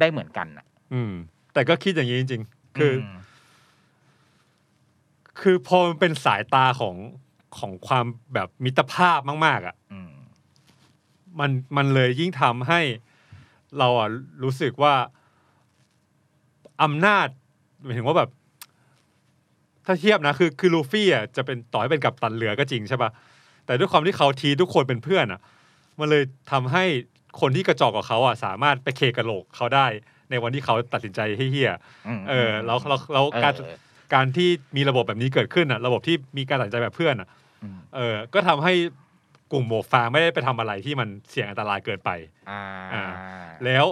[0.00, 1.12] ได้เหมือนกันอะ อืม
[1.52, 3.16] แต่ก็คิดอย่างนี้จริง ๆ คืออม
[5.40, 6.96] คือพอมันเป็นสายตาของ
[7.58, 8.04] ของความ
[8.34, 10.12] แบบมิตรภาพมาก ๆ อะอืม
[11.40, 12.80] มันมันเลยยิ่งทำให้
[13.78, 14.08] เราอะ
[14.42, 14.94] รู้สึกว่า
[16.82, 17.28] อำนาจ
[17.82, 18.30] หมายถึงว่าแบบ
[19.88, 23.10] ถ้าเทียบนะคือคือลูฟี่อะจะเป็นต่อให้เป็นกัปตันเรือก็จริงใช่ปะ
[23.66, 25.40] แต่ด้วยความที่เขาทีทุกคนเป็นเพื่อนอะ
[26.00, 26.22] มันเลย
[26.52, 26.84] ทำให้
[27.40, 29.86] คนที่กระจอกกับเขาอะสามารถไปเคกระโหลกเขาได้
[30.30, 31.72] ในวันที่เขาตัดสินใจให้เฮีย
[32.18, 33.76] มเออแล้วแล้วแล้วการเออ
[34.14, 37.28] การที่มีระบบแบบนี้เกิดขึ้นอะ ระบบที่มีการตัดสินใจแบบเพื่อนอะ
[37.62, 38.72] อืมเออก็ทำให้
[39.52, 42.10] กลุ่มหมวกฟางไม่ได้ไปทำอะไรที่มันเสี่ยงอันตรายเกินไป
[42.50, 42.62] อ่า
[42.94, 43.04] อ่า
[43.64, 43.86] แล้ว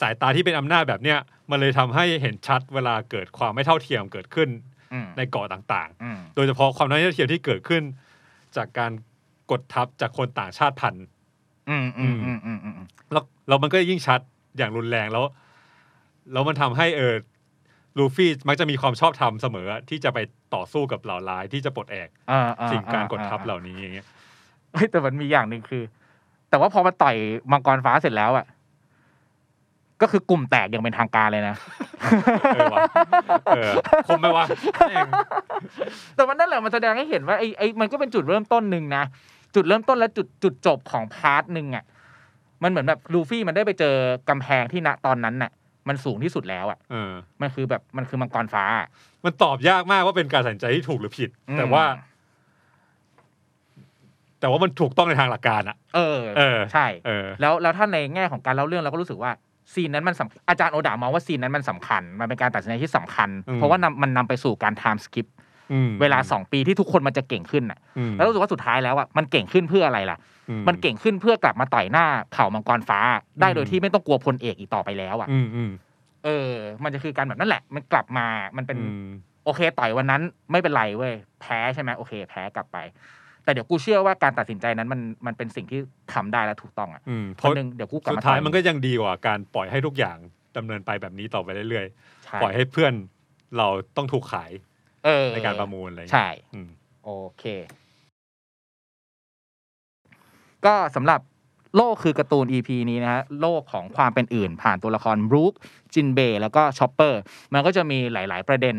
[0.00, 1.18] สายตาที่เป็นอำนาจแบบเนี้ย
[1.50, 4.77] มันเลยทำให้เห็นชัดเวลาเกิดความไม่เท่าเทียมเกิดขึ้นอืม
[5.16, 7.82] ในเกาะต่างอืมๆโดยเฉพาะความไม่เท่าเทียมที่เกิดขึ้น
[8.56, 8.92] จากการ
[9.50, 11.06] กดทับจากคนต่างชาติพันธุ์
[11.70, 14.20] อืมอืมอืมอืมอืมอืมแล้วแล้วมันก็ยิ่งชัด
[14.58, 15.24] อย่างรุนแรงแล้ว
[16.32, 17.14] แล้วมันทำให้เออ
[17.98, 20.18] ลูฟี่มักจะมีความชอบธรรมเสมอ ที่จะไป
[20.54, 24.06] ต่อสู้กับเหล่าร้ายที่จะปลดแอกอ่าอ่าสิ่งการกดอ่ทับเหล่านี้อย่างเงี้ย
[24.74, 25.82] เฮ้ยแต่มันมีอย่างหนึ่งคือ
[26.50, 27.16] แต่ว่าพอมาต่อย
[27.52, 28.46] มังกรฟ้าเสร็จแล้วอะ
[30.00, 31.56] ก็คือกลุ่มแตกอย่างเป็นทางการเลยนะ
[32.54, 32.80] เออว่ะ
[33.46, 33.72] เออ
[34.08, 34.46] คมไหมวะ
[34.88, 35.08] แม่ง
[36.14, 39.04] แต่มันนั่นแหละมันแสดงให้เห็นว่าไอ้ไอ้มันก็เป็นจุดเริ่มต้นหนึ่งนะ
[39.54, 41.84] จุดเริ่มต้นและจุดจุดจบของ part หนึ่งอะ
[42.62, 43.94] มันเหมือนแบบลูฟี่มันได้ไปเจอ
[44.28, 45.50] กำแพงที่ณตอนนั้นน่ะ
[45.88, 48.88] มันสูงที่สุดแล้วอะเออมันคือแบบมันคือมังกรฟ้าอะ
[49.24, 51.84] มันตอบยากมากว่าเป็นการตัดสินใจที่ถูกหรือผิดอืมแต่ว่า
[54.40, 59.30] แต่ว่ามันถูกต้องในทางหลักการอะเออ เออ ใช่ เออ แล้วแล้วถ้าในแง่ของการเล่าเรื่องเราก็รู้สึกว่า
[59.74, 65.26] scene นั้นมันสำอาจารย์โอดามองว่า scene นั้นมันสำคัญ มันเป็นการตัดสินใจที่สำคัญอืมเพราะว่านำมันนำไปสู่การ time skip
[65.72, 70.18] อืมเวลาสองปีที่ทุกคนมันจะเก่งขึ้นน่ะอืมแล้วรู้สึกว่าสุดท้ายแล้วอะมันเก่งขึ้นเพื่ออะไรล่ะ
[70.50, 73.00] อืมันเก่งขึ้นเพื่อกลับมาต่อยหน้าเผ่ามังกรฟ้า
[73.40, 75.70] ได้อืมโดยที่ไม่ต้องกลัวพลเอกอีกต่อไปแล้วอะอืมอืม
[76.24, 76.50] เออ
[76.84, 79.10] มันจะคือการแบบนั่นแหละ มันกลับมามันเป็นอืม
[79.44, 82.76] โอเค ต่อยวันนั้นไม่เป็นไรเว้ยแพ้ใช่ไหมโอเค แพ้กลับไป
[83.48, 85.80] แต่เดี๋ยวกูเชื่อว่าการตัดสินใจนั้นมันมันเป็นสิ่งที่
[86.14, 90.16] ทำได้และถูกต้องอะอืมเพวันราะหนึ่งเดี๋ยวกูกลับสุดมาท้ายต่อมันก็ยังดีกว่าการปล่อยให้ทุกอย่าง
[90.56, 91.86] ดำเนินไปแบบนี้ต่อไปเรื่อย
[92.24, 92.92] ใช่ๆปล่อยให้เพื่อน
[93.58, 94.50] เราต้องถูกขาย
[95.04, 96.68] เออในการประมูลอะไรอย่างใช่เงี้ยอืม
[97.04, 97.44] โอเค
[100.66, 101.20] ก็สำหรับ
[101.76, 105.52] โลกคือการ์ตูน EP นี้นะฮะโลกของความเป็นอื่น ผ่านตัวละครบรูค
[105.94, 107.20] จินเบย์แล้วก็ชอปเปอร์
[107.52, 108.76] มันก็จะมีหลาย ๆ ประเด็น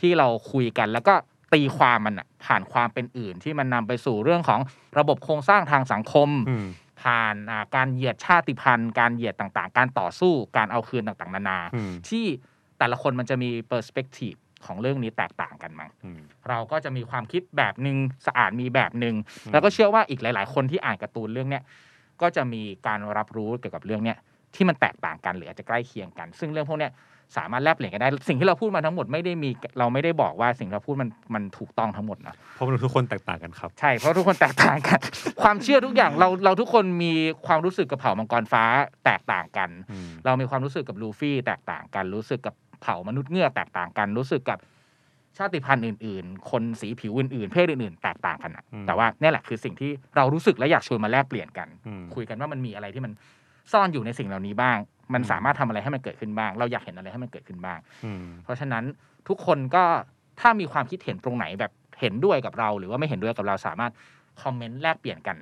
[0.00, 1.14] ที่เราคุยกัน แล้วก็
[1.54, 4.60] ตีความมันอะผ่านความเป็นอื่นที่มันนำไปสู่เรื่องของ
[4.98, 6.66] ระบบโครงสร้างทางสังคมอืม
[7.02, 12.24] ผ่านอ่าการเหยียดชาติพันธุ์ การเหยียดต่างๆ การต่อสู้การเอาคืนต่างๆ นานาอืมที่
[12.78, 14.34] แต่ละคนมันจะมีเปอร์สเปกทีฟ
[14.66, 17.96] ของเรื่องนี้แตกต่างกันมั้งอืมเราก็จะมีความคิดแบบหนึ่ง
[18.26, 21.62] สะอาดมีแบบหนึ่งอืมแล้วก็เชื่อว่าอีกหลาย ๆ คนที่อ่านการ์ตูนเรื่องเนี้ย
[22.20, 24.18] ก็จะมีการรับรู้เกี่ยวกับเรื่องเนี้ย
[24.54, 26.92] ที่มันแตกต่างกันหรืออาจจะใกล้เคียงกัน ซึ่งเรื่องพวกเนี้ย
[27.36, 35.00] สามารถแลกเปลี่ยนกันได้ สิ่งที่เราพูดมาทั้งหมดไม่ได้มีเราไม่ได้บอกว่าสิ่งที่เราพูดมันมันถูกต้องทั้งหมดนะเพราะมนุษย์ทุกคนแตกต่างกันครับ ใช่เพราะทุกคนแตกต่างกัน
[35.42, 37.12] ความเชื่อทุกอย่างเราเราทุกคนมี
[37.46, 38.64] ความรู้สึกกับเผ่ามังกรฟ้า
[39.04, 44.58] แตกต่างกันอืมเรามีความรู้สึกกับลูฟี่แตกต่างกัน รู้สึกกับเผ่ามนุษย์เงือกแตกต่างกัน รู้สึกกับ
[45.38, 53.12] ชาติพันธุ์อื่น ๆ คนสีผิวอื่น ๆ เพศอื่น ๆ แตกต่างกันอะแต่ว่านี่แหละคือสิ่งที่เรารู้สึกและอยากชวนมาแลกเปลี่ยนกันอืมคุยกันว่ามันมีอะไรที่มัน
[53.72, 54.78] ซ่อนอยู่ในสิ่งเหล่านี้บ้าง
[55.14, 58.84] มันอืมสามารถทำอะไรให้มันเกิดขึ้นบ้าง เราอยากเห็นอะไรให้มันเกิดขึ้นบ้างอืมเพราะฉะนั้น
[59.28, 59.84] ทุกคนก็
[60.40, 63.92] ถ้ามีความคิดเห็นตรงไหนแบบเห็นด้วยกับเรา หรือว่าไม่เห็นด้วยกับเราสามารถ
[64.42, 65.36] คอมเมนต์แลกเปลี่ยนกัน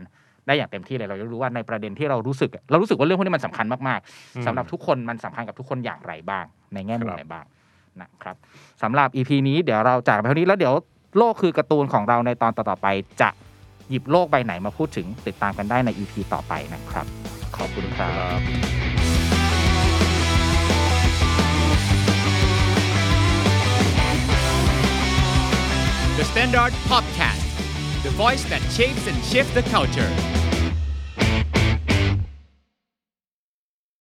[0.47, 4.01] ได้อย่างเต็มที่เลยเราจะรู้ว่าในประเด็นที่เรารู้สึก เรารู้สึกว่าเรื่องพวกนี้มันสำคัญมาก
[4.37, 6.45] อืมๆสำหรับทุกคนมันสำคัญกับทุกคนอย่างไรบ้าง
[6.75, 7.45] ในแง่มุมครับไหนบ้าง
[8.01, 8.37] นะครับ
[8.83, 10.75] สำหรับ EP นี้เดี๋ยวเราจากไปเท่านี้แล้วเดี๋ยว
[11.19, 12.87] โลกคือการ์ตูนของเราในตอนต่อๆไป
[13.21, 13.29] จะ
[13.91, 17.07] หยิบโลกใบไหนมาพูดถึงติดตามกันได้ใน EP ต่อไปนะครับ
[17.57, 19.10] ขอบคุณครับ
[26.21, 30.07] The Standard Podcast, the voice that shapes and shifts the culture.